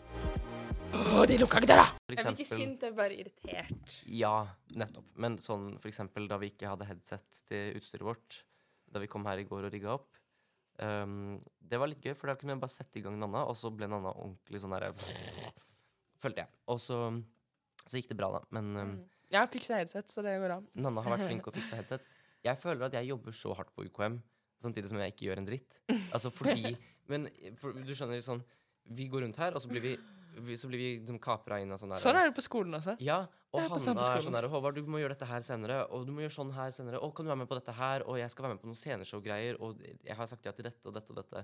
Å, 0.94 1.24
de 1.28 1.38
lukka 1.42 1.60
ikke 1.62 1.70
døra! 1.72 1.86
For 2.06 2.14
Jeg 2.16 2.24
blir 2.24 2.38
ikke 2.38 2.48
sint, 2.50 2.84
jeg 2.84 2.92
er 2.92 2.96
bare 2.98 3.16
irritert. 3.18 3.96
Ja, 4.12 4.36
nettopp. 4.78 5.08
Men 5.20 5.38
sånn 5.44 5.74
for 5.82 5.90
eksempel 5.92 6.28
da 6.30 6.38
vi 6.42 6.52
ikke 6.54 6.70
hadde 6.72 6.88
headset 6.90 7.42
til 7.50 7.80
utstyret 7.80 8.06
vårt, 8.08 8.42
da 8.88 9.02
vi 9.04 9.10
kom 9.12 9.26
her 9.28 9.42
i 9.42 9.48
går 9.50 9.68
og 9.68 9.74
rigga 9.76 9.98
opp, 9.98 10.10
Um, 10.78 11.40
det 11.58 11.80
var 11.82 11.90
litt 11.90 12.04
gøy, 12.06 12.14
for 12.14 12.30
da 12.30 12.36
kunne 12.38 12.54
jeg 12.54 12.62
bare 12.62 12.70
sette 12.70 13.00
i 13.00 13.02
gang 13.02 13.16
Nanna, 13.18 13.40
og 13.50 13.56
så 13.58 13.72
ble 13.74 13.88
Nanna 13.90 14.12
ordentlig 14.14 14.60
sånn 14.62 14.76
derre 14.76 14.92
Følte 16.22 16.44
jeg. 16.44 16.52
Og 16.70 16.78
så, 16.82 17.00
så 17.82 17.98
gikk 17.98 18.12
det 18.12 18.18
bra, 18.20 18.30
da. 18.36 18.42
Men 18.54 18.68
um, 18.76 18.92
Mm. 18.92 19.00
Jeg 19.34 19.42
har 19.42 19.50
fiksa 19.52 19.80
headset, 19.82 20.14
så 20.14 20.22
det 20.24 20.36
går 20.40 20.54
an. 20.54 20.68
Nanna 20.78 21.02
har 21.04 21.16
vært 21.18 21.26
flink 21.28 21.42
til 21.44 21.52
å 21.52 21.56
fikse 21.58 21.80
headset. 21.80 22.06
Jeg 22.46 22.62
føler 22.62 22.86
at 22.88 22.94
jeg 22.96 23.10
jobber 23.10 23.34
så 23.36 23.56
hardt 23.58 23.74
på 23.76 23.88
UKM, 23.90 24.20
samtidig 24.62 24.92
som 24.94 25.02
jeg 25.02 25.16
ikke 25.16 25.26
gjør 25.32 25.42
en 25.42 25.50
dritt. 25.50 25.80
Altså 26.14 26.30
fordi 26.32 26.76
Men 27.12 27.26
for, 27.58 27.74
du 27.74 27.92
skjønner 27.98 28.22
sånn 28.22 28.46
Vi 28.94 29.10
går 29.10 29.26
rundt 29.26 29.42
her, 29.42 29.58
og 29.58 29.66
så 29.66 29.74
blir 29.74 29.82
vi, 29.82 29.96
vi, 30.44 30.58
så 30.60 30.70
blir 30.70 30.82
vi 30.82 30.90
liksom 31.00 31.20
kapra 31.24 31.60
inn 31.64 31.72
av 31.74 31.80
sånn 31.82 31.94
der 31.94 32.02
Sånn 32.02 32.18
er 32.20 32.30
det 32.30 32.36
på 32.38 32.44
skolen 32.46 32.78
også. 32.78 32.98
ja, 33.04 33.24
og 33.56 33.62
er 33.62 33.70
Hanna 33.72 34.04
er 34.04 34.24
sånn 34.26 34.36
der 34.36 34.48
Håvard, 34.52 34.78
du 34.78 34.90
må 34.92 35.00
gjøre 35.02 35.16
dette 35.16 35.30
her 35.30 35.44
senere, 35.46 35.80
og 35.96 36.06
du 36.08 36.12
må 36.14 36.24
gjøre 36.24 36.36
sånn 36.36 36.52
her 36.56 36.74
senere. 36.76 37.00
Og 37.04 37.14
kan 37.16 37.26
du 37.26 37.32
være 37.32 37.42
med 37.44 37.50
på 37.50 37.58
dette 37.58 37.76
her? 37.78 38.04
Og 38.06 38.20
jeg 38.20 38.34
skal 38.34 38.46
være 38.46 38.58
med 38.58 38.64
på 38.64 38.70
noen 38.70 38.80
sceneshow-greier, 38.80 39.60
og 39.64 39.80
jeg 39.82 40.18
har 40.20 40.30
sagt 40.30 40.50
ja 40.50 40.54
til 40.56 40.68
dette 40.68 40.90
og 40.90 40.98
dette 40.98 41.14
og 41.16 41.22
dette. 41.22 41.44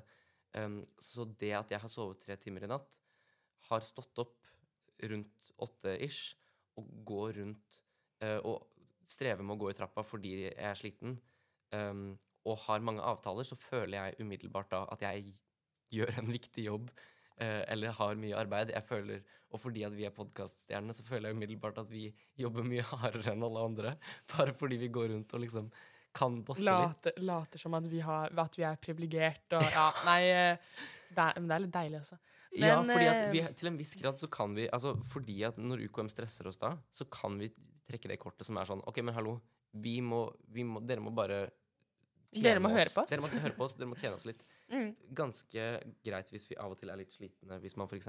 Um, 0.54 0.82
så 1.02 1.26
det 1.26 1.54
at 1.58 1.72
jeg 1.74 1.82
har 1.82 1.92
sovet 1.92 2.20
tre 2.22 2.38
timer 2.42 2.68
i 2.68 2.70
natt, 2.70 3.00
har 3.70 3.86
stått 3.86 4.20
opp 4.22 4.52
rundt 5.10 5.54
åtte-ish, 5.64 6.36
og 6.78 6.92
går 7.08 7.40
rundt 7.40 7.80
uh, 8.26 8.40
og 8.50 8.68
strever 9.10 9.46
med 9.46 9.56
å 9.56 9.62
gå 9.64 9.72
i 9.72 9.78
trappa 9.78 10.04
fordi 10.06 10.36
jeg 10.44 10.54
er 10.58 10.78
sliten, 10.78 11.18
um, 11.74 12.12
og 12.50 12.60
har 12.66 12.84
mange 12.84 13.04
avtaler, 13.06 13.48
så 13.48 13.56
føler 13.58 13.96
jeg 13.98 14.26
umiddelbart 14.26 14.72
da 14.74 14.84
at 14.92 15.08
jeg 15.08 15.34
gjør 15.94 16.20
en 16.20 16.32
viktig 16.38 16.68
jobb 16.68 16.92
eller 17.38 17.96
har 17.98 18.20
mye 18.20 18.36
arbeid. 18.38 18.70
Jeg 18.76 18.86
føler, 18.86 19.24
Og 19.54 19.62
fordi 19.62 19.84
at 19.86 19.94
vi 19.94 20.06
er 20.06 20.14
podkaststjernene, 20.14 20.94
så 20.94 21.04
føler 21.06 21.30
jeg 21.30 21.38
umiddelbart 21.38 21.78
at 21.78 21.90
vi 21.90 22.08
jobber 22.38 22.64
mye 22.66 22.82
hardere 22.92 23.34
enn 23.34 23.44
alle 23.46 23.64
andre. 23.66 23.96
Bare 24.34 24.54
fordi 24.58 24.78
vi 24.82 24.88
går 24.94 25.10
rundt 25.14 25.34
og 25.34 25.44
liksom 25.44 25.72
kan 26.14 26.44
bosse 26.46 26.66
litt. 26.66 27.10
Later, 27.26 27.60
som 27.62 27.74
at 27.78 27.88
vi, 27.90 28.00
har, 28.06 28.30
at 28.38 28.58
vi 28.58 28.66
er 28.68 28.78
privilegert 28.82 29.56
og 29.58 29.66
Ja, 29.74 29.88
nei 30.06 30.20
eh, 30.30 30.78
det 31.10 31.24
er, 31.26 31.40
Men 31.40 31.50
det 31.50 31.56
er 31.56 31.64
litt 31.66 31.74
deilig 31.74 32.00
også. 32.04 32.18
ja, 32.54 32.76
fordi 32.86 33.08
at 33.10 33.20
eh, 33.24 33.32
vi, 33.34 33.42
til 33.58 33.70
en 33.72 33.80
viss 33.80 33.96
grad 33.98 34.22
så 34.22 34.30
kan 34.30 34.54
vi 34.54 34.68
altså 34.70 34.94
Fordi 35.10 35.40
at 35.50 35.58
når 35.58 35.88
UKM 35.88 36.12
stresser 36.14 36.50
oss 36.50 36.60
da, 36.62 36.76
så 36.94 37.08
kan 37.10 37.40
vi 37.42 37.50
trekke 37.90 38.12
det 38.12 38.20
kortet 38.22 38.46
som 38.46 38.58
er 38.62 38.70
sånn 38.70 38.84
OK, 38.90 39.02
men 39.02 39.18
hallo, 39.18 39.40
vi 39.74 40.00
må, 40.06 40.28
vi 40.54 40.66
må 40.68 40.84
Dere 40.86 41.02
må 41.02 41.14
bare 41.18 41.48
Dere 42.34 42.62
må 42.62 42.70
tjene 42.70 42.80
høre 42.80 42.94
på 42.94 43.02
oss. 43.04 43.10
Dere 43.10 43.22
må 43.22 43.30
høre 43.42 43.58
på 43.58 43.66
oss, 43.66 43.76
dere 43.78 43.90
må 43.90 43.98
tjene 44.00 44.18
oss 44.18 44.26
litt. 44.26 44.46
Mm. 44.72 44.94
Ganske 45.14 45.64
greit 46.06 46.30
hvis 46.32 46.48
vi 46.50 46.56
av 46.58 46.72
og 46.72 46.80
til 46.80 46.90
er 46.90 46.98
litt 47.02 47.12
slitne, 47.14 47.60
hvis 47.62 47.76
man 47.78 47.88
f.eks. 47.90 48.08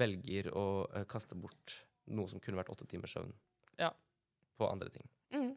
velger 0.00 0.48
å 0.56 0.64
uh, 0.88 1.02
kaste 1.10 1.34
bort 1.38 1.80
noe 2.10 2.28
som 2.30 2.40
kunne 2.42 2.58
vært 2.58 2.70
åtte 2.72 2.86
timers 2.90 3.12
søvn 3.14 3.32
Ja. 3.78 3.90
på 4.58 4.66
andre 4.70 4.88
ting. 4.94 5.06
Mm. 5.34 5.52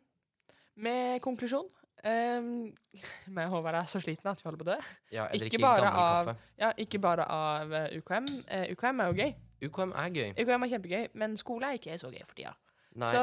Med 0.83 1.21
konklusjon 1.21 1.67
um, 2.03 2.49
Med 3.35 3.49
Håvard 3.49 3.75
er 3.79 3.85
så 3.89 4.01
sliten 4.01 4.29
at 4.31 4.41
vi 4.41 4.47
holder 4.49 4.61
på 4.61 4.67
å 4.67 4.73
dø. 4.73 4.77
Ja, 5.13 5.27
Ikke 5.33 5.59
bare 5.61 5.89
av- 5.89 6.33
Ja, 6.59 6.71
ikke 6.77 6.99
bare 7.01 7.25
av 7.29 7.73
eh, 7.73 7.97
UKM. 7.99 8.27
Uh, 8.49 8.65
UKM 8.73 9.01
er 9.01 9.09
jo 9.11 9.17
gøy. 9.21 9.33
UKM 9.69 9.93
er 9.95 10.09
gøy. 10.17 10.33
UKM 10.43 10.65
er 10.67 10.73
kjempegøy, 10.75 11.07
men 11.21 11.37
skole 11.39 11.69
er 11.71 11.79
ikke 11.79 11.97
så 12.01 12.11
gøy 12.11 12.25
for 12.27 12.35
tida. 12.37 12.53
Nei, 12.99 13.07
Så 13.09 13.21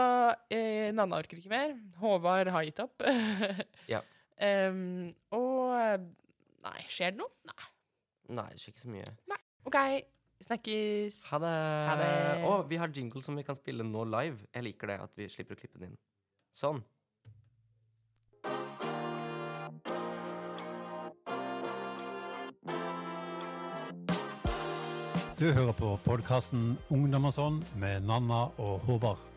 eh, 0.56 0.88
Nanna 0.96 1.18
orker 1.22 1.38
ikke 1.38 1.52
mer. 1.52 1.76
Håvard 2.00 2.48
har 2.50 2.64
gitt 2.66 2.80
opp. 2.82 3.04
Ja. 3.92 4.00
Um, 4.40 5.10
og 5.36 5.74
eh, 5.76 5.98
Nei, 6.60 6.80
skjer 6.92 7.14
det 7.14 7.22
noe? 7.22 7.32
Nei. 7.48 7.68
nei, 8.36 8.48
det 8.52 8.60
skjer 8.60 8.74
ikke 8.74 8.82
så 8.84 8.92
mye. 8.92 9.10
Nei. 9.32 9.40
OK, 9.68 9.78
snakkes. 10.44 11.18
Ha 11.32 11.40
det. 11.40 11.56
Ha 11.88 11.98
det. 12.00 12.12
Å, 12.48 12.54
vi 12.68 12.80
har 12.80 12.92
jingle 12.94 13.24
som 13.24 13.38
vi 13.38 13.44
kan 13.46 13.56
spille 13.56 13.86
nå 13.86 14.04
live. 14.12 14.44
Jeg 14.52 14.66
liker 14.68 14.92
det 14.92 14.98
at 15.08 15.16
vi 15.16 15.28
slipper 15.32 15.56
å 15.56 15.60
klippe 15.60 15.80
den 15.80 15.92
inn. 15.94 16.00
Sånn. 16.52 16.82
Du 25.40 25.46
hører 25.56 25.72
på 25.72 25.94
podkasten 26.04 26.74
Ungdom 26.92 27.30
og 27.30 27.32
sånn 27.32 27.62
med 27.80 28.04
Nanna 28.04 28.50
og 28.60 28.82
Håvard. 28.84 29.29